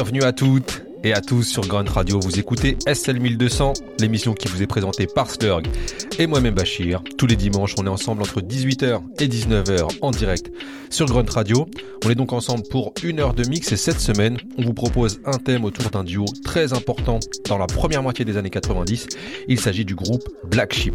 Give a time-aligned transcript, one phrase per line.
[0.00, 2.18] Bienvenue à toutes et à tous sur Grunt Radio.
[2.20, 5.60] Vous écoutez SL 1200, l'émission qui vous est présentée par Slurg
[6.18, 7.02] et moi-même Bachir.
[7.18, 10.50] Tous les dimanches, on est ensemble entre 18h et 19h en direct
[10.88, 11.68] sur Grunt Radio.
[12.02, 15.20] On est donc ensemble pour une heure de mix et cette semaine, on vous propose
[15.26, 19.06] un thème autour d'un duo très important dans la première moitié des années 90.
[19.48, 20.94] Il s'agit du groupe Black Sheep.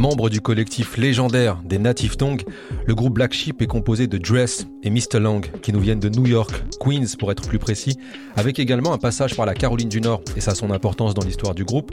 [0.00, 2.42] Membre du collectif légendaire des Native Tongue,
[2.86, 5.20] le groupe Black Sheep est composé de Dress et Mr.
[5.20, 6.50] Lang, qui nous viennent de New York,
[6.80, 7.98] Queens pour être plus précis,
[8.34, 11.54] avec également un passage par la Caroline du Nord, et ça son importance dans l'histoire
[11.54, 11.92] du groupe.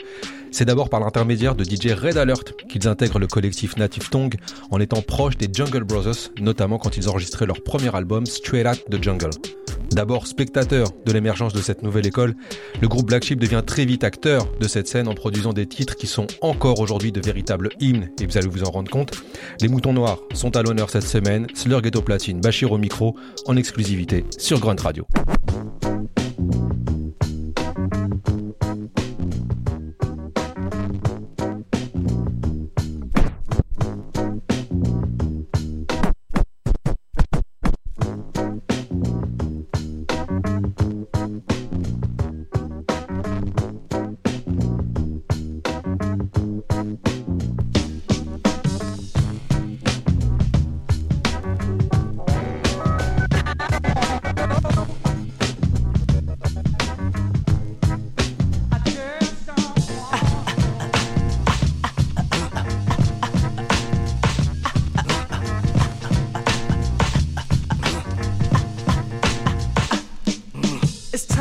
[0.51, 4.35] C'est d'abord par l'intermédiaire de DJ Red Alert qu'ils intègrent le collectif Native Tongue
[4.71, 8.85] en étant proches des Jungle Brothers, notamment quand ils enregistraient leur premier album Straight Out
[8.89, 9.31] the Jungle.
[9.91, 12.35] D'abord spectateur de l'émergence de cette nouvelle école,
[12.81, 15.95] le groupe Black Sheep devient très vite acteur de cette scène en produisant des titres
[15.95, 19.11] qui sont encore aujourd'hui de véritables hymnes, et vous allez vous en rendre compte.
[19.61, 23.55] Les moutons noirs sont à l'honneur cette semaine, Slurg Ghetto platine, Bachir au micro, en
[23.55, 25.07] exclusivité sur Grunt Radio.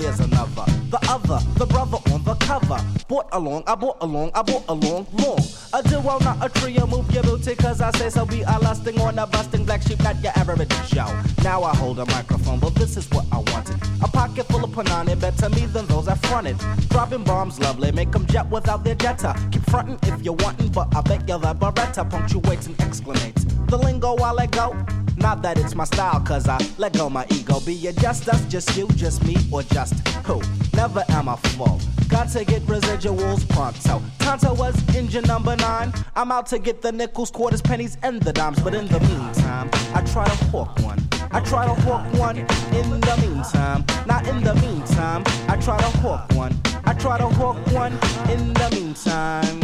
[0.00, 0.64] there's another.
[0.90, 2.80] The other, the brother on the cover.
[3.06, 5.38] Bought along, I bought along, I bought along, long.
[5.72, 8.24] A duo, not a trio, move your booty, cause I say so.
[8.24, 11.06] Be a lusting on a busting black sheep, not your average show.
[11.44, 13.76] Now I hold a microphone, but this is what I wanted.
[14.02, 16.56] A pocket full of panani, better me than those I fronted.
[16.88, 19.36] Dropping bombs, lovely, make them jet without their jetta.
[19.52, 23.46] Keep fronting if you're wanting, but I bet you that Beretta punctuates and exclamates.
[23.68, 24.74] The lingo I let go.
[25.16, 27.60] Not that it's my style, cause I let go my ego.
[27.60, 30.40] Be it just us, just you, just me, or just who?
[30.74, 31.80] Never am I full.
[32.08, 34.02] Got to get residuals pronto.
[34.18, 35.92] Tonto was engine number nine.
[36.16, 38.60] I'm out to get the nickels, quarters, pennies, and the dimes.
[38.60, 41.00] But in the meantime, I try to hawk one.
[41.30, 43.84] I try to hawk one in the meantime.
[44.06, 46.58] Not in the meantime, I try to hawk one.
[46.84, 47.92] I try to hawk one
[48.28, 49.60] in the meantime.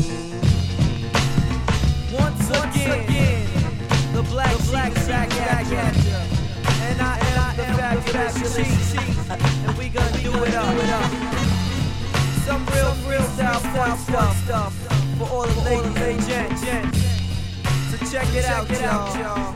[2.12, 3.35] Once again, again
[4.16, 5.76] the black, the black back at ya.
[6.88, 7.64] And I am the
[8.10, 10.72] fabulous chief, and we gonna do it up.
[12.46, 14.74] Some real, real style, style stuff, stuff
[15.18, 16.62] for all the ladies and gents.
[17.90, 19.54] So check it out, y'all.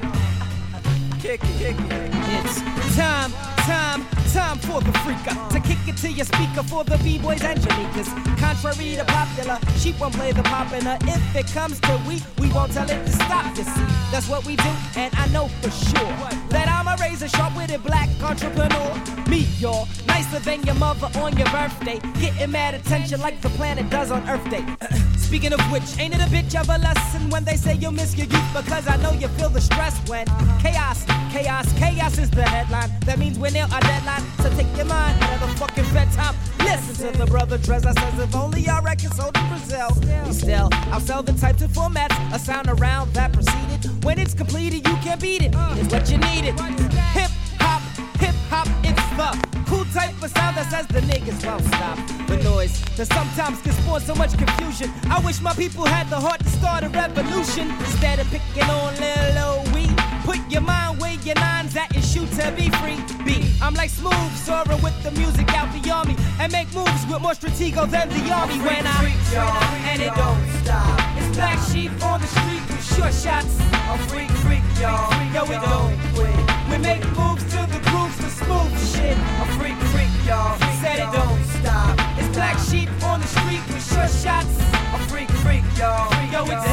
[1.21, 2.11] Kick it, kick it.
[2.29, 2.61] It's
[2.97, 3.33] time,
[3.71, 7.59] time Time for the freaker to kick it to your speaker for the b-boys and
[7.59, 8.07] jamikas.
[8.39, 10.97] Contrary to popular, sheep won't play the popular.
[11.03, 13.57] If it comes to we, we won't tell it to stop.
[13.57, 16.15] You see, that's what we do, and I know for sure
[16.51, 18.95] that I'm a razor sharp witted black entrepreneur.
[19.29, 23.89] Me, y'all, nicer than your mother on your birthday, getting mad attention like the planet
[23.91, 24.65] does on Earth Day.
[25.17, 28.17] Speaking of which, ain't it a bitch of a lesson when they say you'll miss
[28.17, 28.53] your youth?
[28.53, 30.27] Because I know you feel the stress when
[30.59, 32.91] chaos, chaos, chaos is the headline.
[33.07, 34.23] That means we're near our deadline.
[34.43, 36.35] So take your mind out of the fucking bedtime.
[36.59, 39.89] Listen to the brother Trezor says if only our records sold in Brazil.
[40.27, 44.05] We still, I'll sell the types of formats, a sound around that preceded.
[44.05, 45.55] When it's completed, you can't beat it.
[45.55, 46.59] It's what you needed.
[46.59, 47.31] Hip
[47.61, 47.83] hop,
[48.19, 48.67] hip hop,
[49.67, 51.99] cool type of sound that says the niggas won't stop.
[52.27, 54.91] The noise that sometimes can spawn so much confusion.
[55.11, 58.95] I wish my people had the heart to start a revolution instead of picking on
[58.97, 59.87] little old we.
[60.25, 62.99] Put your mind where your nines at and shoot to be free.
[63.25, 63.53] B.
[63.61, 66.17] I'm like smooth, soaring with the music out the army.
[66.41, 70.15] And make moves with more stratego than the army when I freak, y'all, and it
[70.17, 70.97] don't stop.
[71.19, 73.61] It's black sheep on the street with short shots.
[73.93, 75.13] A freak, freak, y'all.
[75.35, 76.37] Yo, we don't quit.
[76.71, 77.90] We make moves to the
[78.45, 79.17] smooth shit.
[79.43, 80.59] A freak, freak, y'all.
[80.81, 81.95] Said it don't stop.
[82.19, 84.55] It's black sheep on the street with short shots.
[84.95, 86.09] A freak, freak, y'all.
[86.33, 86.65] Yo, it's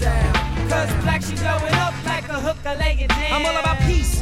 [0.00, 0.34] sound.
[0.70, 3.32] Cause black sheep going up like a hooker laying down.
[3.32, 4.20] I'm all about peace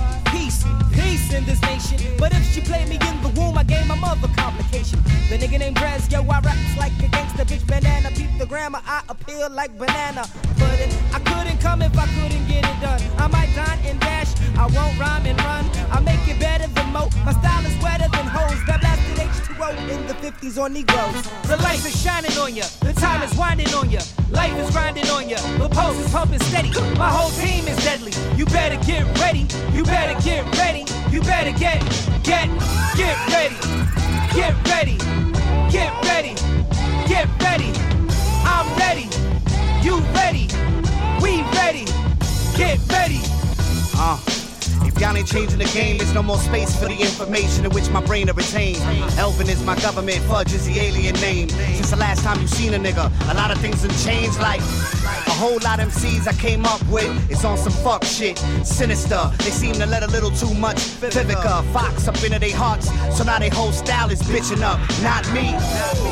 [1.35, 1.99] in this nation.
[2.19, 5.03] But if she played me in the womb, I gave my mother complication.
[5.29, 8.11] The nigga named Dres, yo, I raps like a gangster bitch banana.
[8.11, 10.25] Peep the grammar, I appeal like banana.
[10.59, 10.93] Pudding.
[11.13, 13.03] I couldn't come if I couldn't get it done.
[13.19, 15.65] I might dine and dash, I won't rhyme and run.
[15.91, 17.11] I make it better than Mo.
[17.25, 18.61] My style is wetter than hoes.
[18.67, 19.04] That blasted
[19.55, 21.23] H2O in the 50s on Negroes.
[21.43, 24.01] The lights are shining on ya, the time is winding on ya.
[24.31, 26.71] Life is grinding on ya, the pulse is pumping steady.
[26.99, 28.13] My whole team is deadly.
[28.37, 31.81] You better get ready, you better get ready, you better get,
[32.23, 32.49] get,
[32.97, 33.57] get ready,
[34.35, 34.97] get ready,
[35.71, 36.35] get ready,
[37.07, 37.73] get ready.
[37.95, 38.04] I'm
[45.17, 48.27] Ain't changing the game, there's no more space for the information in which my brain
[48.27, 48.75] to retain.
[49.17, 51.49] Elvin is my government, Fudge is the alien name.
[51.49, 54.61] Since the last time you seen a nigga, a lot of things have changed, like
[55.35, 57.11] whole lot of MCs I came up with.
[57.31, 59.31] It's on some fuck shit, sinister.
[59.39, 62.87] They seem to let a little too much Vivica Fox up into their hearts,
[63.17, 65.55] so now their whole style is bitching up, not me.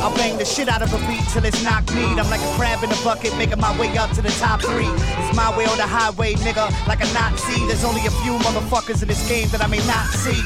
[0.01, 2.03] I'll bang the shit out of a beat till it's knock me.
[2.19, 4.89] I'm like a crab in a bucket, making my way up to the top three.
[4.89, 7.65] It's my way or the highway, nigga, like a Nazi.
[7.67, 10.41] There's only a few motherfuckers in this game that I may not see.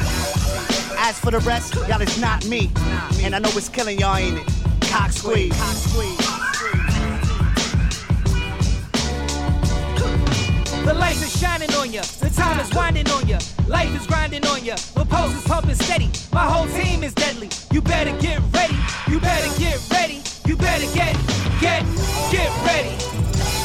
[0.99, 2.69] As for the rest, y'all it's not me.
[3.21, 4.47] And I know it's killing y'all, ain't it?
[4.89, 5.53] Cock squeeze.
[10.87, 14.45] The lights are shining on ya, the time is winding on ya, life is grinding
[14.45, 17.49] on ya, the pulse is pumping steady, my whole team is deadly.
[17.73, 18.77] You better get ready,
[19.09, 21.13] you better get ready, you better get,
[21.59, 21.83] get,
[22.31, 22.95] get ready,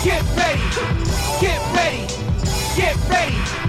[0.02, 0.66] get ready,
[1.40, 2.06] get ready,
[2.74, 3.61] get ready.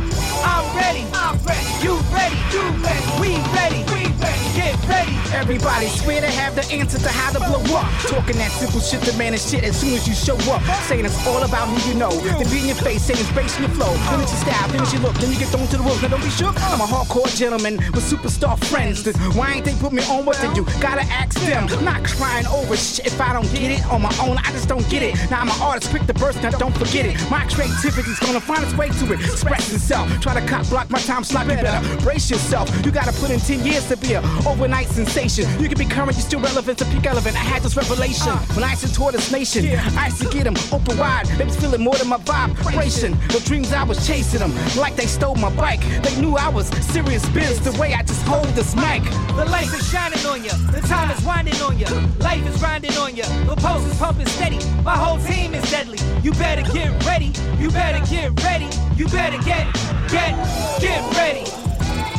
[0.44, 5.16] I'm ready, I'm ready, you ready, you ready, we ready, we ready, get ready.
[5.34, 7.90] Everybody swear to have the answer to how to blow up.
[8.08, 10.62] Talking that simple shit to man is shit as soon as you show up.
[10.88, 12.12] Saying it's all about who you know.
[12.12, 13.92] Then be in your face, saying it's based on your flow.
[14.12, 16.02] Finish your style, finish your look, then you get thrown to the wolves.
[16.02, 16.56] Now don't be shook.
[16.72, 19.04] I'm a hardcore gentleman with superstar friends.
[19.36, 20.26] Why ain't they put me on?
[20.26, 20.64] What they do?
[20.80, 21.68] Gotta ask them.
[21.84, 24.38] Not crying over shit if I don't get it on my own.
[24.38, 25.16] I just don't get it.
[25.32, 26.42] Now I'm an artist, quick to burst.
[26.44, 27.18] Now don't forget it.
[27.30, 29.20] My creativity's gonna find its way to it.
[29.20, 30.08] Express itself.
[30.22, 31.48] Try to cop block my time slot.
[31.48, 32.70] You better brace yourself.
[32.86, 35.46] You gotta put in 10 years to be a overnight sensation.
[35.62, 37.36] You can be current, you're still relevant to peak relevant.
[37.36, 38.40] I had this revelation uh.
[38.56, 39.66] when I used to tour this nation.
[39.98, 41.26] I used to get them open wide.
[41.38, 43.18] They was feeling more than my vibration.
[43.30, 45.82] The dreams I was chasing them like they stole my bike.
[46.04, 49.04] They knew I was serious biz the way I just hold this mic.
[49.36, 51.90] The light is shining on ya, the time is winding on ya,
[52.20, 55.98] life is grinding on ya, the pulse is pumping steady, my whole team is deadly.
[56.22, 59.66] You better get ready, you better get ready, you better get,
[60.10, 60.36] get,
[60.80, 61.46] get ready,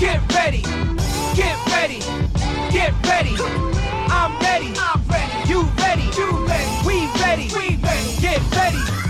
[0.00, 0.62] get ready,
[1.34, 2.00] get ready,
[2.70, 3.36] get ready.
[4.10, 9.03] I'm ready, I'm ready, you ready, you ready, we ready, we ready, get ready.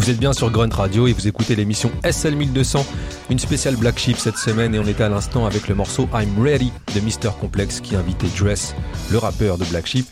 [0.00, 2.86] Vous êtes bien sur Grunt Radio et vous écoutez l'émission SL 1200,
[3.28, 6.42] une spéciale Black Sheep cette semaine et on était à l'instant avec le morceau I'm
[6.42, 7.36] Ready de Mr.
[7.38, 8.74] Complex qui invitait Dress,
[9.10, 10.06] le rappeur de Black Sheep,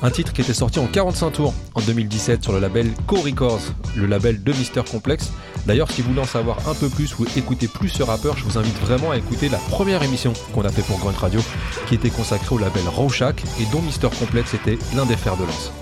[0.00, 3.62] un titre qui était sorti en 45 tours en 2017 sur le label Co Records,
[3.96, 4.88] le label de Mr.
[4.88, 5.32] Complex.
[5.66, 8.44] D'ailleurs, si vous voulez en savoir un peu plus ou écouter plus ce rappeur, je
[8.44, 11.40] vous invite vraiment à écouter la première émission qu'on a fait pour Grunt Radio
[11.88, 14.08] qui était consacrée au label Rorschach et dont Mr.
[14.16, 15.72] Complex était l'un des fers de lance.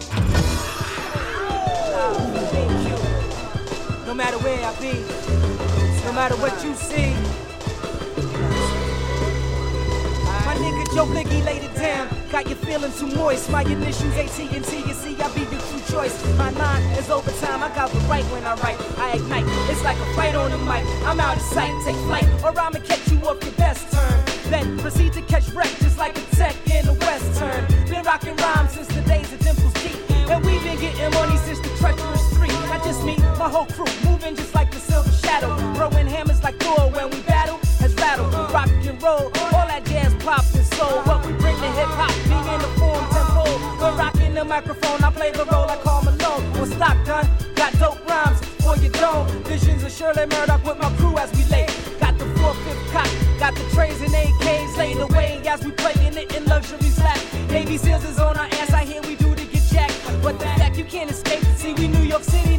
[4.81, 4.96] Be,
[6.05, 7.13] no matter what you see.
[10.46, 12.08] My nigga Joe Biggie laid it down.
[12.32, 13.51] Got your feelings too moist.
[13.51, 14.49] My initials AT&T.
[14.53, 16.17] You see, I be your true choice.
[16.39, 17.63] My line is overtime.
[17.63, 18.81] I got the right when I write.
[18.99, 19.44] I ignite.
[19.70, 20.84] It's like a fight on the mic.
[21.05, 21.72] I'm out of sight.
[21.84, 24.25] Take flight, or I'ma catch you off your best turn.
[24.51, 27.67] Then proceed to catch wreck just like a tech in a western.
[27.87, 29.99] Been rocking rhymes since the days of Dimples Deep.
[30.31, 32.09] And we've been getting money since the treacherous
[33.00, 35.54] just me, my whole crew, moving just like the silver shadow.
[35.74, 38.32] Throwing hammers like Thor when we battle, has rattled.
[38.52, 41.02] Rock and roll, all that jazz pop and soul.
[41.02, 43.44] What we bring to hip hop, me in the form tempo.
[43.80, 46.44] We're rocking the microphone, I play the role I call Malone.
[46.58, 49.26] On Stockton, got dope rhymes for your dome.
[49.44, 51.66] Visions of Shirley Murdock with my crew as we lay.
[52.00, 56.34] Got the 4-5 cock, got the trays and AKs laid away as we playing it
[56.36, 57.19] in luxury slap.
[57.50, 59.96] Navy Seals is on our ass, I hear we do to get jacked.
[60.22, 62.49] But the fact you can't escape, see we New York City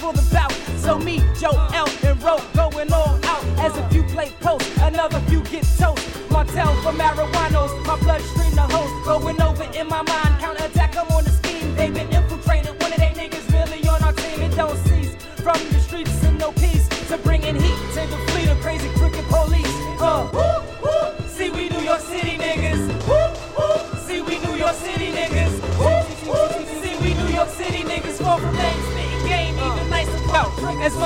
[0.00, 0.52] for the bout.
[0.78, 5.20] So me, Joe, L, and Ro going all out as a few play post, another
[5.28, 6.02] few get toast.
[6.30, 11.24] Martell for marijuanos, my bloodstream the host, going over in my mind, counterattack, I'm on
[11.24, 11.74] the scheme.
[11.76, 15.14] They've been infiltrated, one of they niggas really on our team, it don't cease.
[15.44, 19.24] From the streets and no peace to bringing heat to the fleet of crazy crooked
[19.26, 19.74] police.
[20.00, 21.28] Uh, woo, woo.
[21.28, 22.80] See we New York City niggas.
[23.08, 23.20] Woo,
[23.56, 23.98] woo.
[24.06, 25.54] See we New York City niggas.
[25.80, 26.48] Woo, woo.
[26.82, 28.18] See we New York City niggas.
[28.22, 28.69] Fall from lane,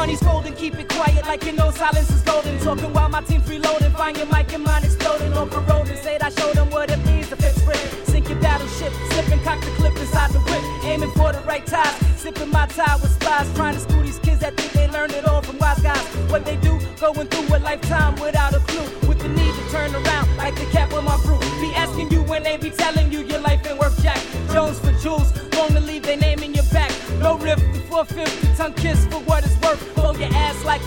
[0.04, 2.58] money's folding, keep it quiet like you know silence is golden.
[2.58, 5.96] Talking while my team freeloading, find your mic and mine exploding on corroding.
[5.96, 7.80] Said I showed them what it means to fix sprint.
[8.06, 10.62] Sink your battleship, slip and cock the clip inside the whip.
[10.84, 13.52] Aiming for the right ties, sipping my tie with spies.
[13.54, 16.04] Trying to school these kids that think they learned it all from wise guys.
[16.30, 19.08] What they do, going through a lifetime without a clue.
[19.08, 21.40] With the need to turn around like the cap on my fruit.
[21.61, 24.20] Be asking you when they be telling you your life ain't worth jack.
[24.52, 26.92] Jones for jewels, long to leave their name in your back.
[27.20, 29.24] No riff, the 450, tongue kiss for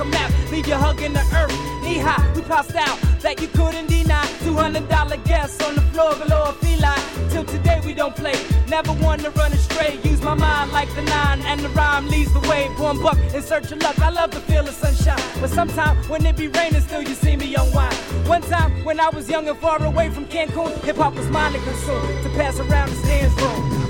[0.08, 1.54] map, leave you hugging the earth.
[1.84, 4.26] Knee high, we passed out that you couldn't deny.
[4.44, 7.02] $200 guests on the floor below a feline.
[7.30, 8.36] Till today we don't play,
[8.68, 10.00] never one to run astray.
[10.04, 12.68] Use my mind like the nine, and the rhyme leads the way.
[12.78, 14.00] One buck in search of luck.
[14.00, 17.36] I love the feel of sunshine, but sometimes when it be raining, still you see
[17.36, 17.96] me unwind.
[18.28, 21.54] One time when I was young and far away from Cancun, hip hop was mine
[21.54, 23.88] to consume to pass around the stands room.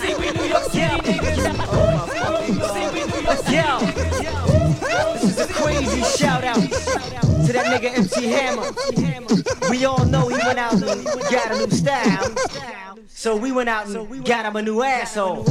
[0.00, 1.56] See, we New York City niggas.
[1.70, 2.08] Oh,
[2.72, 3.58] see, we New York City
[3.94, 4.37] this
[5.84, 9.70] crazy shout out to that nigga MC Hammer.
[9.70, 12.34] We all know he went out and got a new style.
[13.08, 15.44] So we went out and got him a new asshole.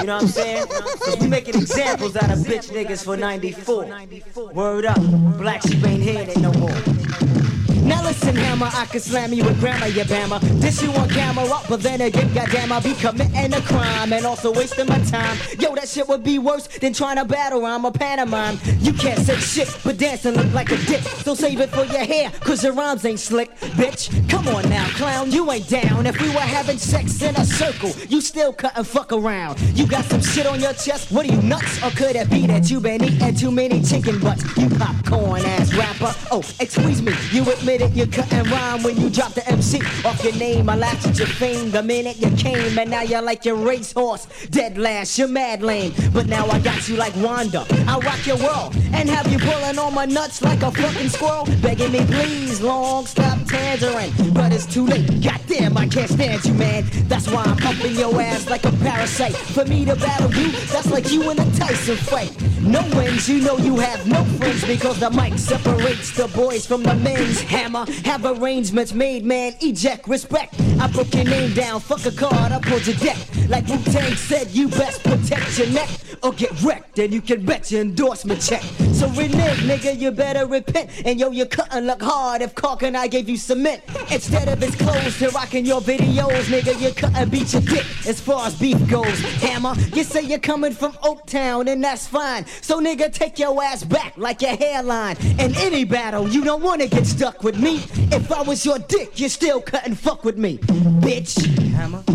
[0.00, 0.66] You know what I'm saying?
[0.66, 4.52] Cause we making examples out of bitch niggas for 94.
[4.52, 5.00] Word up,
[5.38, 7.47] black sheep ain't here no more.
[7.88, 10.04] Now listen, hammer, I can slam you with grammar, you.
[10.04, 14.26] This you on camera, up, but then again, goddamn, I be committing a crime and
[14.26, 15.38] also wasting my time.
[15.58, 18.58] Yo, that shit would be worse than trying to battle rhyme a pantomime.
[18.80, 21.00] You can't say shit, but dancing look like a dick.
[21.00, 24.27] So save it for your hair, cause your rhymes ain't slick, bitch.
[24.28, 26.06] Come on now, clown, you ain't down.
[26.06, 29.60] If we were having sex in a circle, you still cut and fuck around.
[29.76, 31.82] You got some shit on your chest, what are you nuts?
[31.82, 34.44] Or could it be that you been eating too many chicken butts?
[34.56, 36.14] You popcorn ass rapper.
[36.30, 40.22] Oh, excuse me, you admit it, you and rhyme when you drop the MC off
[40.22, 40.68] your name.
[40.68, 44.26] I laughed at your fame the minute you came, and now you're like your racehorse.
[44.50, 45.92] Dead last, you're mad lame.
[46.12, 47.66] But now I got you like Wanda.
[47.86, 51.46] I rock your world and have you pulling on my nuts like a fucking squirrel.
[51.62, 54.12] Begging me, please, long stop tangerine.
[54.32, 55.22] But it's too late.
[55.22, 56.84] Goddamn, I can't stand you, man.
[57.08, 59.36] That's why I'm up in your ass like a parasite.
[59.36, 62.36] For me to battle you, that's like you in a Tyson fight.
[62.60, 66.82] No wins, you know you have no friends because the mic separates the boys from
[66.82, 67.86] the men's hammer.
[68.04, 69.54] Have arrangements made, man.
[69.60, 70.54] Eject, respect.
[70.80, 73.16] I broke your name down, fuck a card, I pulled your deck.
[73.48, 75.88] Like Wu Tang said, you best protect your neck
[76.22, 78.62] or get wrecked, and you can bet your endorsement check.
[78.92, 80.90] So renege, nigga, you better repent.
[81.04, 83.82] And yo, you couldn't look hard if Cork and I gave you cement.
[84.10, 88.20] Instead of his clothes to rocking your videos, nigga, you couldn't beat your dick as
[88.20, 89.20] far as beef goes.
[89.42, 92.46] Hammer, you say you're coming from Oaktown, and that's fine.
[92.62, 95.16] So nigga, take your ass back like your hairline.
[95.38, 97.76] In any battle, you don't wanna get stuck with me.
[98.10, 101.44] If I was your dick, you still couldn't fuck with me, bitch.
[101.72, 102.02] Hammer.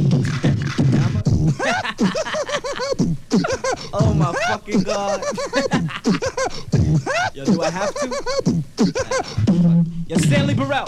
[3.95, 5.23] Oh my fucking god.
[7.33, 8.07] Yo, do I have to?
[10.07, 10.85] Yo, Stanley Burrell.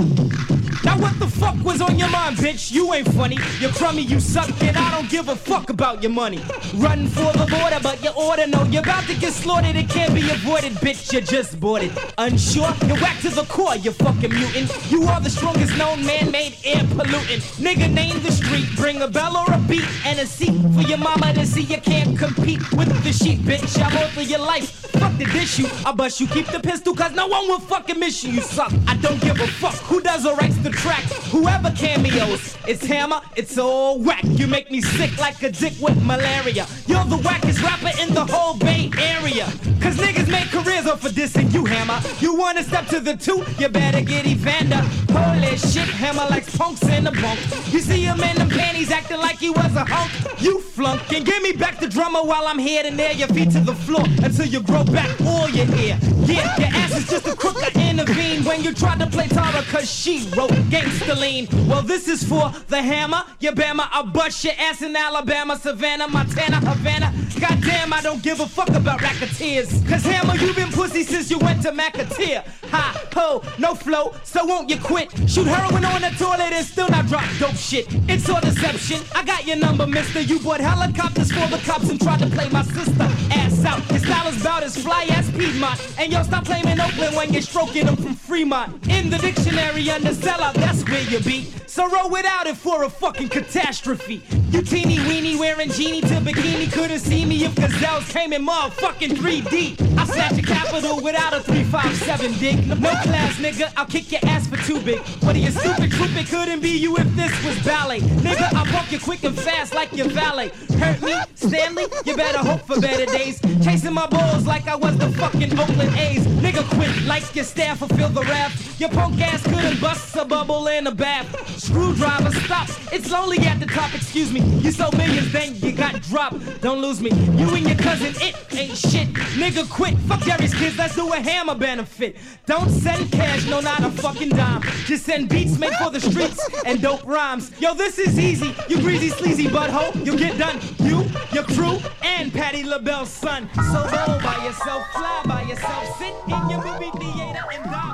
[0.96, 2.72] Now what the fuck was on your mind, bitch?
[2.72, 3.38] You ain't funny.
[3.60, 6.42] You're crummy, you suck, and I don't give a fuck about your money.
[6.76, 9.76] Running for the border, but you oughta know you're about to get slaughtered.
[9.76, 11.12] It can't be avoided, bitch.
[11.12, 12.14] You just it.
[12.18, 12.74] Unsure?
[12.88, 14.72] You're whack to the core, you fucking mutant.
[14.90, 17.42] You are the strongest known man-made air pollutant.
[17.60, 18.68] Nigga, name the street.
[18.78, 21.82] Bring a bell or a beat and a seat for your mama to see you
[21.82, 23.82] can't compete with the sheep, bitch.
[23.84, 24.85] I'm for your life.
[25.00, 25.68] Fuck the dish you.
[25.86, 26.28] I bust you.
[26.28, 28.32] Keep the pistol, cause no one will fucking miss you.
[28.32, 28.72] You suck.
[28.88, 31.04] I don't give a fuck who does or writes the track.
[31.32, 34.24] Whoever cameos, it's hammer, it's all whack.
[34.24, 36.66] You make me sick like a dick with malaria.
[36.88, 39.46] You're the wackest rapper in the whole Bay Area.
[39.82, 42.00] Cause niggas make careers off of dissing you, hammer.
[42.20, 44.84] You wanna step to the two, you better get Evander.
[45.12, 47.40] Holy shit, hammer likes punks in the bunk.
[47.74, 50.12] You see him in them panties acting like he was a hunk.
[50.42, 53.52] You flunk and give me back the drummer while I'm here to nail your feet
[53.52, 55.98] to the floor until you grow back all your hair.
[56.26, 57.58] Yeah, your ass is just a crook.
[57.58, 61.48] I intervene when you tried to play Tara cause she wrote Gangsta Lean.
[61.68, 63.88] Well, this is for the hammer, your bama.
[63.92, 67.14] I'll bust your ass in Alabama, Savannah, Montana, Havana.
[67.40, 69.70] Goddamn, I don't give a fuck about racketeers.
[69.88, 72.44] Cause hammer, you been pussy since you went to McAteer.
[72.72, 75.12] Ha, ho, no flow, so won't you quit?
[75.30, 77.88] Shoot heroin on the toilet and still not drop dope shit.
[78.10, 79.02] It's all deception.
[79.14, 80.22] I got your number, mister.
[80.22, 83.08] You bought helicopters for the cops and tried to play my sister.
[83.32, 83.82] Ass out.
[83.84, 85.80] His style is about as fly as Piedmont.
[85.98, 88.88] And yo, stop claiming Oakland when you're stroking them from Fremont.
[88.88, 91.52] In the dictionary, under sellout, that's where you be.
[91.68, 94.24] So roll without it for a fucking catastrophe.
[94.52, 99.12] You teeny weeny wearing genie to bikini couldn't see me if gazelles came in motherfucking
[99.12, 99.98] 3D.
[99.98, 102.66] I snatch a capital without a 357 dick.
[102.66, 105.00] No class, nigga, I'll kick your ass for too big.
[105.24, 105.92] What are you stupid?
[105.92, 108.00] Troop it couldn't be you if this was ballet.
[108.00, 108.66] Nigga, I'll
[108.96, 110.50] you quick and fast like your valet.
[110.80, 111.86] Hurt me, Stanley?
[112.06, 113.40] You better hope for better days.
[113.64, 116.26] Chasing my balls like I was the fucking Oakland A's.
[116.44, 118.52] Nigga, quit like your staff fulfill the rap.
[118.78, 121.28] Your punk ass couldn't bust a bubble in a bath.
[121.60, 122.78] Screwdriver stops.
[122.92, 124.42] It's lonely at the top, excuse me.
[124.60, 126.62] You sold millions, then you got dropped.
[126.62, 127.12] Don't lose me.
[127.12, 129.08] You and your cousin, it ain't shit.
[129.40, 129.98] Nigga, quit.
[130.00, 132.18] Fuck Jerry's kids, let's do a hammer benefit.
[132.46, 134.62] Don't send cash, no, not a fucking dime.
[134.86, 137.52] Just send beats made for the streets and dope rhymes.
[137.60, 138.56] Yo, this is easy.
[138.68, 140.06] You greasy, sleazy butthole.
[140.06, 140.60] You'll get done.
[140.80, 143.50] You, your crew, and Patti LaBelle's son.
[143.56, 147.85] So go by yourself, fly by yourself, sit in your movie theater and die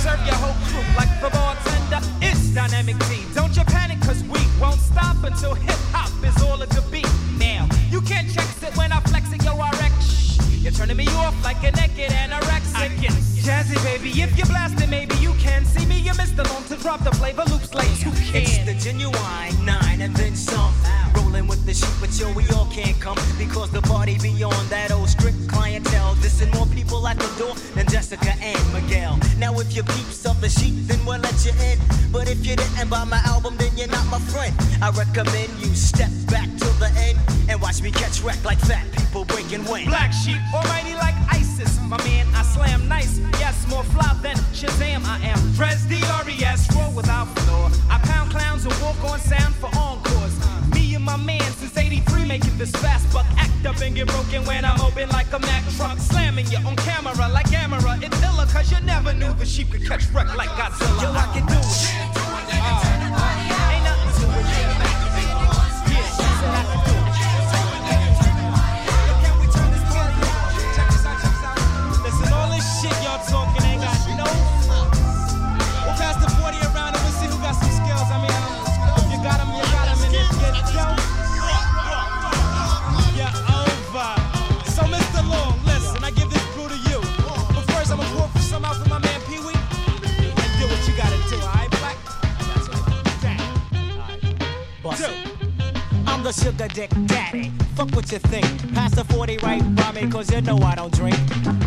[0.00, 2.00] serve your whole crew like the bartender.
[2.22, 3.20] It's dynamic T.
[3.34, 7.04] Don't you panic, cause we won't stop until hip hop is all it could be.
[7.38, 9.94] Now, you can't check it when I flex it, yo, RX.
[10.04, 12.76] Shh, You're turning me off like a naked anorexic.
[12.76, 12.88] I
[13.44, 14.10] jazzy, baby.
[14.22, 15.98] If you're blasting, maybe you can see me.
[15.98, 20.00] You missed the long to drop the flavor loops like two It's the genuine nine
[20.00, 20.74] and then some.
[21.14, 21.29] Rolling
[21.74, 26.14] sheep, but yo, we all can't come because the party beyond that old strict clientele.
[26.16, 29.18] This Dissing more people at the door than Jessica and Miguel.
[29.38, 31.78] Now, if you peeps of the sheep, then we'll let you in.
[32.10, 34.54] But if you didn't buy my album, then you're not my friend.
[34.82, 38.86] I recommend you step back till the end and watch me catch wreck like fat
[38.92, 39.88] people breaking wind.
[39.88, 41.78] Black sheep, almighty like ISIS.
[41.88, 43.18] My man, I slam nice.
[43.38, 45.04] Yes, more fly than Shazam.
[45.04, 47.70] I am Dres D-R-E-S, roll without flaw.
[47.90, 49.99] I pound clowns and walk on sound for encores.
[51.02, 53.26] My man since 83 making this fast buck.
[53.38, 55.98] Act up and get broken when I'm open like a Mack truck.
[55.98, 57.98] Slamming you on camera like camera.
[58.02, 61.02] It's illa cause you never knew the sheep could catch wreck like Godzilla.
[61.02, 62.29] Yo, I can do it.
[97.80, 98.44] Fuck what you think.
[98.74, 101.16] Pass the 40 right by me, cause you know I don't drink.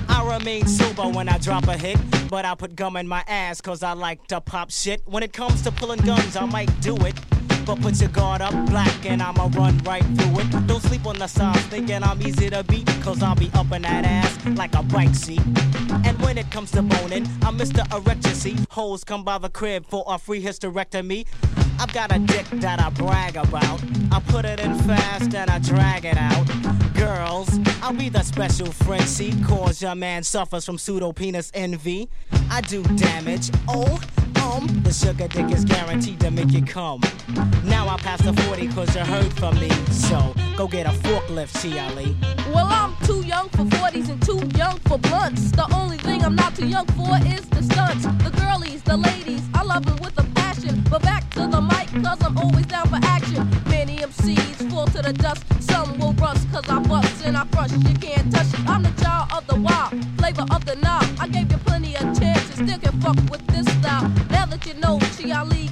[0.07, 1.97] I remain sober when I drop a hit,
[2.29, 5.01] but I put gum in my ass cause I like to pop shit.
[5.07, 7.15] When it comes to pulling guns, I might do it.
[7.65, 10.67] But put your guard up black and I'ma run right through it.
[10.67, 13.81] Don't sleep on the signs thinking I'm easy to beat, cause I'll be up in
[13.81, 15.41] that ass like a bike seat.
[16.05, 17.83] And when it comes to boning, I'm Mr.
[18.35, 21.25] see Hoes come by the crib for a free hysterectomy.
[21.79, 23.81] I've got a dick that I brag about.
[24.11, 26.45] I put it in fast and I drag it out.
[26.95, 27.49] Girls,
[27.81, 32.09] I'll be the special Frenchie, cause your man suffers from pseudo penis envy.
[32.49, 33.51] I do damage.
[33.67, 33.99] Oh,
[34.41, 37.01] um, the sugar dick is guaranteed to make you come.
[37.63, 39.69] Now I pass the 40 cause you heard from me.
[39.91, 42.15] So go get a forklift, Chi-Ali.
[42.53, 45.51] Well, I'm too young for 40s and too young for blunts.
[45.51, 48.05] The only thing I'm not too young for is the stunts.
[48.23, 50.42] The girlies, the ladies, I love it with a
[50.89, 53.49] But back to the mic, cause I'm always down for action.
[53.67, 55.43] Many MCs fall to the dust.
[55.59, 57.71] Some will rust, cause I bust and I crush.
[57.71, 58.69] You can't touch it.
[58.69, 61.05] I'm the child of the wild, flavor of the knob.
[61.19, 64.07] I gave you plenty of chances, still can fuck with this style.
[64.29, 65.23] Now that you know Chi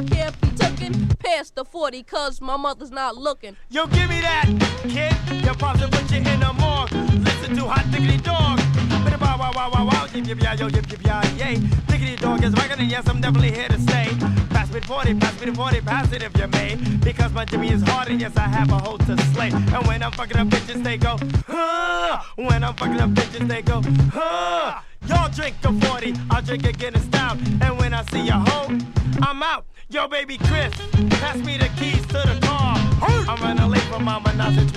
[0.07, 3.55] can't be taken, past the 40, cause my mother's not looking.
[3.69, 4.47] Yo, give me that,
[4.83, 5.45] kid.
[5.45, 6.91] Your pops will put you in the morgue.
[7.23, 8.57] Listen to hot diggity dog.
[9.05, 10.07] Bit wow, wow, wow, wow, wow.
[10.13, 11.55] Yip, yip, yeah, yo, yip, yip, yeah, yay.
[11.87, 14.50] Diggity dog is and yes, I'm definitely here to stay.
[14.61, 16.75] Pass me the 40, pass me the 40, pass it if you may.
[17.03, 19.49] Because my Jimmy is hard, and yes, I have a hoe to slay.
[19.49, 22.21] And when I'm fucking up bitches, they go, huh.
[22.35, 23.81] When I'm fucking up bitches, they go,
[24.13, 24.79] huh.
[25.07, 27.39] Y'all drink a 40, I'll drink a Guinness stout.
[27.59, 28.77] And when I see a hoe,
[29.23, 29.65] I'm out.
[29.89, 30.71] Yo, baby Chris,
[31.19, 32.77] pass me the keys to the car.
[33.01, 34.71] I'm running late for my menage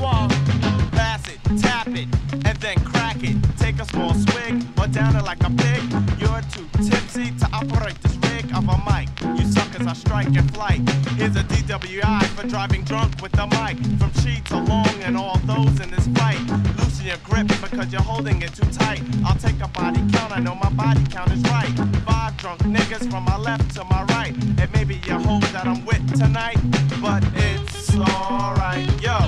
[1.60, 2.08] tap it,
[2.46, 3.36] and then crack it.
[3.58, 5.82] Take a small swig or down it like a pig.
[6.18, 9.08] You're too tipsy to operate this rig of a mic.
[9.38, 10.80] You suckers are striking flight.
[11.16, 13.76] Here's a DWI for driving drunk with the mic.
[13.98, 16.40] From Chi to Long and all those in this fight.
[16.78, 19.02] Loosen your grip because cause you're holding it too tight.
[19.24, 21.72] I'll take a body count, I know my body count is right.
[22.06, 24.34] Five drunk niggas from my left to my right.
[24.58, 26.58] It may be your hope that I'm with tonight,
[27.00, 28.86] but it's alright.
[29.02, 29.18] Yo,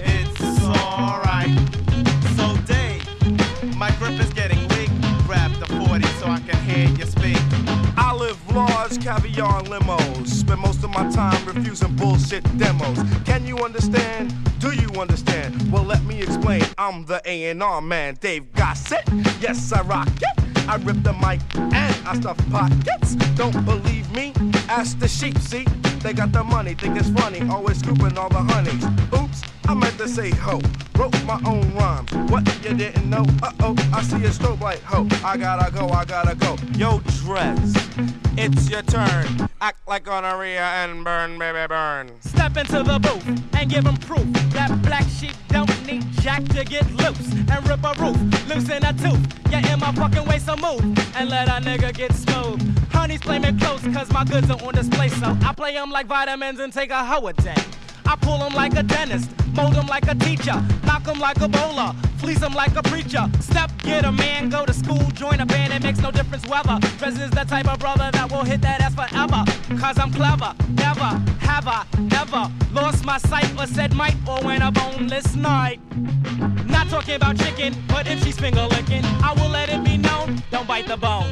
[0.00, 1.27] it's alright.
[8.58, 10.26] Large, caviar and limos.
[10.26, 12.98] Spend most of my time refusing bullshit demos.
[13.24, 14.34] Can you understand?
[14.58, 15.70] Do you understand?
[15.70, 16.64] Well, let me explain.
[16.76, 19.08] I'm the A&R man, Dave Gossett.
[19.40, 20.44] Yes, I rock it.
[20.68, 23.14] I rip the mic and I stuff pockets.
[23.36, 24.32] Don't believe me?
[24.68, 25.64] Ask the sheep, see?
[26.02, 28.84] They got the money, think it's funny, always scooping all the honeys.
[29.14, 29.27] Oops,
[29.68, 30.62] I meant to say ho.
[30.96, 32.10] Wrote my own rhymes.
[32.32, 33.26] What you didn't know?
[33.42, 34.80] Uh oh, I see a strobe light.
[34.84, 36.56] Ho, I gotta go, I gotta go.
[36.72, 37.76] Yo, Dres,
[38.38, 39.26] it's your turn.
[39.60, 42.10] Act like gonorrhea and burn, baby, burn.
[42.20, 46.64] Step into the booth and give 'em proof that black sheep don't need jack to
[46.64, 48.16] get loose and rip a roof,
[48.48, 49.20] loosen a tooth.
[49.50, 50.80] Yeah, in my fucking way, so move
[51.14, 52.58] and let a nigga get smooth.
[52.90, 56.06] Honeys play me close, cause my goods are on display, so I play 'em like
[56.06, 57.62] vitamins and take a hoe a day.
[58.08, 61.48] I pull 'em like a dentist, mold 'em like a teacher, knock 'em like a
[61.48, 63.24] bowler, fleece 'em like a preacher.
[63.40, 66.78] Step, get a man, go to school, join a band, it makes no difference whether.
[66.98, 69.44] Dres is the type of brother that will hit that ass forever.
[69.78, 71.10] Cause I'm clever, never
[71.50, 71.84] have I
[72.22, 75.78] ever lost my sight or said might or went a boneless night.
[76.66, 80.42] Not talking about chicken, but if she's finger licking, I will let it be known,
[80.50, 81.30] don't bite the bone.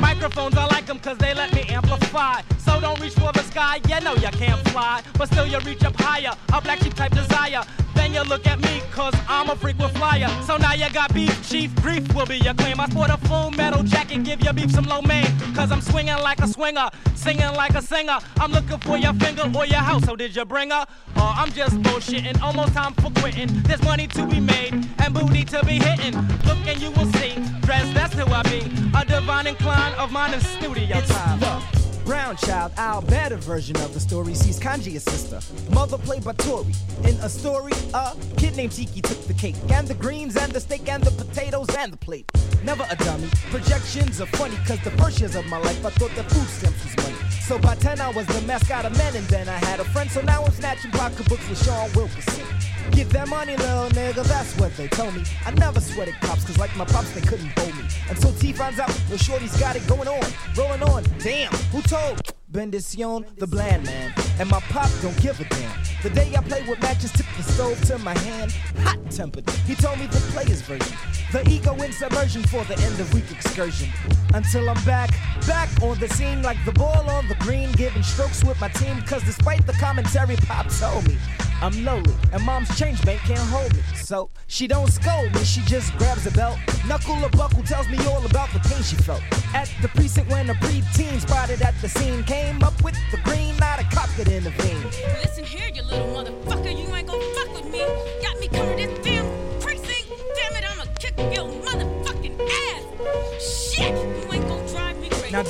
[0.00, 2.42] Microphones, I like them cause they let me amplify.
[2.80, 5.02] Don't reach for the sky, yeah, no, you can't fly.
[5.18, 7.62] But still, you reach up higher, a black sheep type desire.
[7.94, 10.28] Then you look at me, cause I'm a frequent flyer.
[10.46, 12.80] So now you got beef, chief, grief will be your claim.
[12.80, 15.26] I sport a full metal jacket, give your beef some low main.
[15.54, 18.18] Cause I'm swinging like a swinger, singing like a singer.
[18.38, 20.86] I'm looking for your finger or your house, so did you bring her?
[21.16, 23.48] Or I'm just bullshitting, almost time for quitting.
[23.64, 26.16] There's money to be made and booty to be hitting.
[26.46, 28.60] Look and you will see, Dres, that's who I be.
[28.94, 31.38] A divine incline of mine in studio It's time.
[31.40, 35.38] the brown child, our better version of the story sees Kanji a sister,
[35.72, 36.74] mother played by Tori.
[37.04, 40.58] In a story, a kid named Tiki took the cake, and the greens, and the
[40.58, 42.28] steak, and the potatoes, and the plate.
[42.64, 43.28] Never a dummy.
[43.52, 46.82] Projections are funny, cause the first years of my life I thought that food stamps
[46.82, 47.30] was money.
[47.42, 50.10] So by 10 I was the mascot of men, and then I had a friend,
[50.10, 52.44] so now I'm snatching pocketbooks with Sean Wilkerson.
[52.92, 55.22] Get that money, little nigga, that's what they told me.
[55.46, 57.84] I never sweated cops, cause like my pops, they couldn't hold me.
[58.08, 60.24] Until T finds out, yo, Shorty's got it going on,
[60.56, 61.04] rolling on.
[61.18, 62.39] Damn, who told?
[62.52, 64.12] Bendición, the bland man.
[64.40, 65.70] And my pop don't give a damn.
[66.02, 69.48] The day I played with matches, took the stove to my hand, hot tempered.
[69.66, 70.96] He told me the player's version.
[71.30, 73.88] The ego in submersion for the end of week excursion.
[74.34, 75.10] Until I'm back,
[75.46, 79.00] back on the scene like the ball on the green, giving strokes with my team.
[79.02, 81.16] Cause despite the commentary, Pop told me
[81.62, 83.82] I'm lowly, and mom's change bank can't hold me.
[83.94, 86.58] So she don't scold me, she just grabs a belt.
[86.88, 89.22] Knuckle or buckle tells me all about the pain she felt.
[89.54, 93.56] At the precinct when a preteen spotted at the scene, came up with the green,
[93.58, 94.82] not a cop could intervene.
[95.22, 95.59] Listen here,